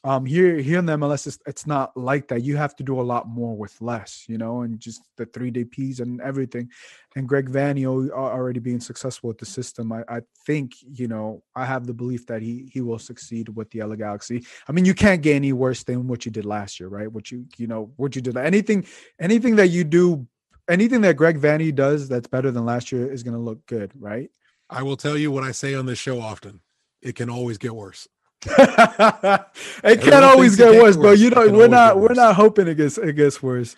um, 0.04 0.26
here 0.26 0.58
here 0.58 0.80
in 0.80 0.88
the 0.88 0.98
MLS, 0.98 1.28
it's, 1.28 1.38
it's 1.46 1.68
not 1.68 1.96
like 1.96 2.28
that. 2.30 2.42
You 2.42 2.58
have 2.58 2.76
to 2.78 2.84
do 2.84 3.00
a 3.00 3.04
lot 3.04 3.28
more 3.28 3.56
with 3.56 3.80
less. 3.82 4.26
You 4.28 4.40
know, 4.40 4.62
and 4.62 4.80
just 4.80 5.02
the 5.18 5.28
three 5.28 5.52
DPs 5.52 6.00
and 6.00 6.20
everything. 6.22 6.70
And 7.16 7.28
Greg 7.28 7.50
Vanney 7.52 7.86
already 7.86 8.60
being 8.60 8.80
successful 8.80 9.28
with 9.28 9.38
the 9.38 9.46
system, 9.46 9.92
I, 9.92 10.04
I 10.08 10.22
think 10.48 10.74
you 10.82 11.08
know 11.08 11.44
I 11.56 11.66
have 11.66 11.86
the 11.86 11.94
belief 11.94 12.26
that 12.26 12.42
he 12.42 12.68
he 12.74 12.82
will 12.82 13.00
succeed 13.00 13.50
with 13.50 13.70
the 13.70 13.84
LA 13.84 13.96
Galaxy. 13.96 14.44
I 14.68 14.72
mean, 14.72 14.86
you 14.86 14.96
can't 14.96 15.22
get 15.22 15.36
any 15.36 15.54
worse 15.54 15.84
than 15.84 16.08
what 16.08 16.26
you 16.26 16.32
did 16.32 16.46
last 16.46 16.80
year, 16.80 16.90
right? 16.90 17.12
What 17.12 17.30
you 17.30 17.46
you 17.58 17.68
know 17.68 17.92
what 17.98 18.16
you 18.16 18.24
did 18.24 18.38
anything 18.38 18.88
anything 19.20 19.56
that 19.58 19.68
you 19.68 19.84
do 19.84 20.26
anything 20.68 21.02
that 21.02 21.18
Greg 21.18 21.40
Vanney 21.40 21.74
does 21.74 22.08
that's 22.08 22.28
better 22.28 22.50
than 22.50 22.66
last 22.66 22.92
year 22.92 23.12
is 23.12 23.24
going 23.24 23.36
to 23.36 23.40
look 23.40 23.66
good, 23.68 23.92
right? 24.00 24.32
I 24.72 24.84
will 24.84 24.96
tell 24.96 25.18
you 25.18 25.32
what 25.32 25.44
I 25.44 25.52
say 25.52 25.76
on 25.76 25.86
this 25.86 26.00
show 26.00 26.22
often. 26.22 26.62
It 27.02 27.16
can 27.16 27.30
always 27.30 27.58
get 27.58 27.76
worse. 27.76 28.08
it 28.46 30.02
can 30.02 30.24
always 30.24 30.56
get 30.56 30.82
worse, 30.82 30.98
but 30.98 31.20
you 31.20 31.30
know 31.30 31.48
we're 31.50 31.68
not 31.68 32.00
we're 32.00 32.14
not 32.14 32.36
hoping 32.36 32.68
it 32.68 32.76
gets 32.76 32.98
it 32.98 33.14
gets 33.14 33.44
worse. 33.44 33.76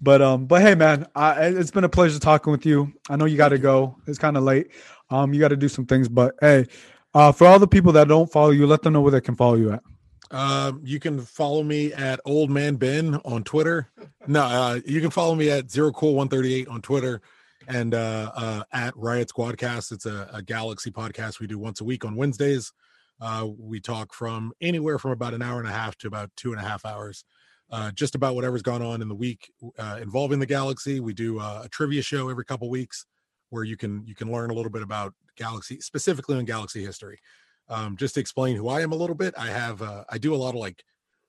But 0.00 0.22
um, 0.22 0.46
but 0.46 0.60
hey 0.60 0.74
man, 0.74 1.06
I, 1.16 1.46
it's 1.46 1.70
been 1.70 1.84
a 1.84 1.88
pleasure 1.88 2.18
talking 2.18 2.52
with 2.52 2.66
you. 2.66 2.92
I 3.08 3.16
know 3.16 3.24
you 3.24 3.36
got 3.36 3.48
to 3.48 3.58
go. 3.58 3.96
It's 4.06 4.18
kind 4.18 4.36
of 4.36 4.44
late. 4.44 4.68
Um, 5.10 5.32
you 5.32 5.40
got 5.40 5.48
to 5.48 5.56
do 5.56 5.68
some 5.68 5.86
things, 5.86 6.08
but 6.08 6.34
hey, 6.40 6.66
uh, 7.14 7.32
for 7.32 7.46
all 7.46 7.58
the 7.58 7.66
people 7.66 7.92
that 7.92 8.06
don't 8.06 8.30
follow 8.30 8.50
you, 8.50 8.66
let 8.66 8.82
them 8.82 8.92
know 8.92 9.00
where 9.00 9.12
they 9.12 9.20
can 9.20 9.34
follow 9.34 9.54
you 9.54 9.72
at. 9.72 9.82
Um, 10.30 10.80
you 10.84 11.00
can 11.00 11.20
follow 11.20 11.62
me 11.62 11.92
at 11.92 12.20
Old 12.24 12.50
Man 12.50 12.76
Ben 12.76 13.16
on 13.24 13.44
Twitter. 13.44 13.88
No, 14.26 14.42
uh, 14.42 14.80
you 14.84 15.00
can 15.00 15.10
follow 15.10 15.34
me 15.34 15.50
at 15.50 15.70
Zero 15.70 15.90
Cool 15.92 16.14
One 16.14 16.28
Thirty 16.28 16.54
Eight 16.54 16.68
on 16.68 16.82
Twitter 16.82 17.22
and 17.68 17.94
uh, 17.94 18.30
uh, 18.34 18.62
at 18.72 18.96
Riot 18.96 19.28
Squadcast. 19.28 19.92
It's 19.92 20.06
a, 20.06 20.28
a, 20.32 20.42
Galaxy 20.42 20.90
podcast 20.90 21.40
we 21.40 21.46
do 21.46 21.58
once 21.58 21.80
a 21.80 21.84
week 21.84 22.04
on 22.04 22.16
Wednesdays. 22.16 22.72
Uh, 23.20 23.48
we 23.58 23.80
talk 23.80 24.12
from 24.12 24.52
anywhere 24.60 24.98
from 24.98 25.12
about 25.12 25.34
an 25.34 25.42
hour 25.42 25.58
and 25.60 25.68
a 25.68 25.72
half 25.72 25.96
to 25.98 26.06
about 26.06 26.30
two 26.36 26.52
and 26.52 26.60
a 26.60 26.64
half 26.64 26.84
hours, 26.84 27.24
uh, 27.70 27.90
just 27.92 28.14
about 28.14 28.34
whatever's 28.34 28.62
gone 28.62 28.82
on 28.82 29.00
in 29.02 29.08
the 29.08 29.14
week 29.14 29.50
uh, 29.78 29.98
involving 30.00 30.38
the 30.38 30.46
Galaxy. 30.46 31.00
We 31.00 31.14
do 31.14 31.38
uh, 31.38 31.62
a 31.64 31.68
trivia 31.68 32.02
show 32.02 32.28
every 32.28 32.44
couple 32.44 32.68
weeks 32.68 33.06
where 33.50 33.64
you 33.64 33.76
can 33.76 34.04
you 34.06 34.14
can 34.14 34.30
learn 34.30 34.50
a 34.50 34.54
little 34.54 34.70
bit 34.70 34.82
about 34.82 35.14
Galaxy, 35.36 35.80
specifically 35.80 36.36
on 36.36 36.44
Galaxy 36.44 36.84
history. 36.84 37.18
Um, 37.68 37.96
just 37.96 38.14
to 38.14 38.20
explain 38.20 38.56
who 38.56 38.68
I 38.68 38.82
am 38.82 38.92
a 38.92 38.96
little 38.96 39.16
bit, 39.16 39.34
I 39.38 39.46
have 39.46 39.82
I 39.82 40.18
do 40.18 40.34
a 40.34 40.36
lot 40.36 40.50
of 40.50 40.56
like 40.56 40.84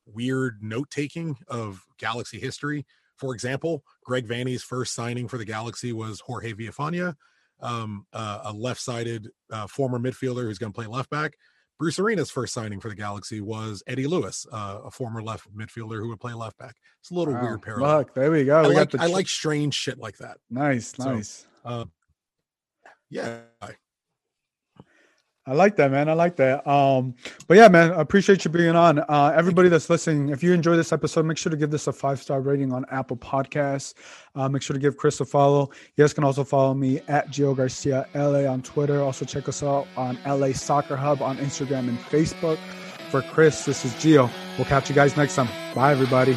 weird 0.05 0.61
note 0.61 0.89
taking 0.89 1.37
of 1.47 1.83
Galaxy 1.97 2.39
history 2.39 2.85
for 3.17 3.33
example, 3.33 3.83
Greg 4.03 4.27
Vanney's 4.27 4.63
first 4.63 4.93
signing 4.93 5.27
for 5.27 5.37
the 5.37 5.45
Galaxy 5.45 5.93
was 5.93 6.19
Jorge 6.19 6.53
Villafaña, 6.53 7.15
um, 7.61 8.05
uh, 8.13 8.41
a 8.45 8.53
left-sided 8.53 9.29
uh, 9.51 9.67
former 9.67 9.99
midfielder 9.99 10.43
who's 10.43 10.57
going 10.57 10.71
to 10.71 10.75
play 10.75 10.87
left 10.87 11.09
back. 11.09 11.33
Bruce 11.77 11.99
Arena's 11.99 12.31
first 12.31 12.53
signing 12.53 12.79
for 12.79 12.87
the 12.89 12.95
Galaxy 12.95 13.41
was 13.41 13.83
Eddie 13.85 14.07
Lewis, 14.07 14.45
uh, 14.51 14.79
a 14.85 14.91
former 14.91 15.21
left 15.21 15.53
midfielder 15.53 15.99
who 15.99 16.07
would 16.09 16.19
play 16.21 16.33
left 16.33 16.57
back. 16.57 16.75
It's 17.01 17.11
a 17.11 17.13
little 17.13 17.33
wow. 17.33 17.41
weird 17.41 17.61
parallel. 17.61 17.97
Look, 17.97 18.13
there 18.13 18.31
we 18.31 18.45
go. 18.45 18.63
I, 18.63 18.67
we 18.67 18.75
like, 18.75 18.95
I 18.95 19.07
like 19.07 19.27
strange 19.27 19.73
shit 19.73 19.97
like 19.97 20.17
that. 20.19 20.37
Nice, 20.49 20.93
so, 20.95 21.03
nice. 21.03 21.45
Uh, 21.65 21.85
yeah. 23.09 23.39
I 25.47 25.53
like 25.53 25.75
that, 25.75 25.91
man. 25.91 26.09
I 26.09 26.13
like 26.13 26.37
that. 26.37 26.67
Um, 26.67 27.13
but 27.47 27.57
yeah, 27.57 27.67
man, 27.67 27.93
I 27.93 28.01
appreciate 28.01 28.43
you 28.45 28.51
being 28.51 28.75
on. 28.75 28.99
Uh, 28.99 29.31
everybody 29.35 29.69
that's 29.69 29.89
listening, 29.91 30.29
if 30.29 30.41
you 30.41 30.53
enjoy 30.53 30.75
this 30.75 30.91
episode, 30.91 31.25
make 31.25 31.37
sure 31.37 31.51
to 31.51 31.57
give 31.57 31.69
this 31.69 31.85
a 31.85 31.93
five 31.93 32.19
star 32.19 32.41
rating 32.41 32.73
on 32.73 32.83
Apple 32.89 33.17
Podcasts. 33.17 33.93
Uh, 34.33 34.49
make 34.49 34.63
sure 34.63 34.73
to 34.73 34.79
give 34.79 34.97
Chris 34.97 35.19
a 35.19 35.25
follow. 35.25 35.69
You 35.95 36.03
guys 36.03 36.13
can 36.13 36.23
also 36.23 36.43
follow 36.43 36.73
me 36.73 36.99
at 37.07 37.27
Gio 37.29 37.55
Garcia 37.55 38.07
LA 38.15 38.51
on 38.51 38.63
Twitter. 38.63 39.01
Also 39.03 39.23
check 39.23 39.47
us 39.47 39.61
out 39.61 39.87
on 39.95 40.17
LA 40.25 40.51
Soccer 40.53 40.95
Hub 40.95 41.21
on 41.21 41.37
Instagram 41.37 41.89
and 41.89 41.99
Facebook. 41.99 42.57
For 43.11 43.21
Chris, 43.21 43.65
this 43.65 43.85
is 43.85 43.93
Gio. 43.93 44.29
We'll 44.57 44.65
catch 44.65 44.89
you 44.89 44.95
guys 44.95 45.15
next 45.15 45.35
time. 45.35 45.47
Bye, 45.75 45.91
everybody. 45.91 46.35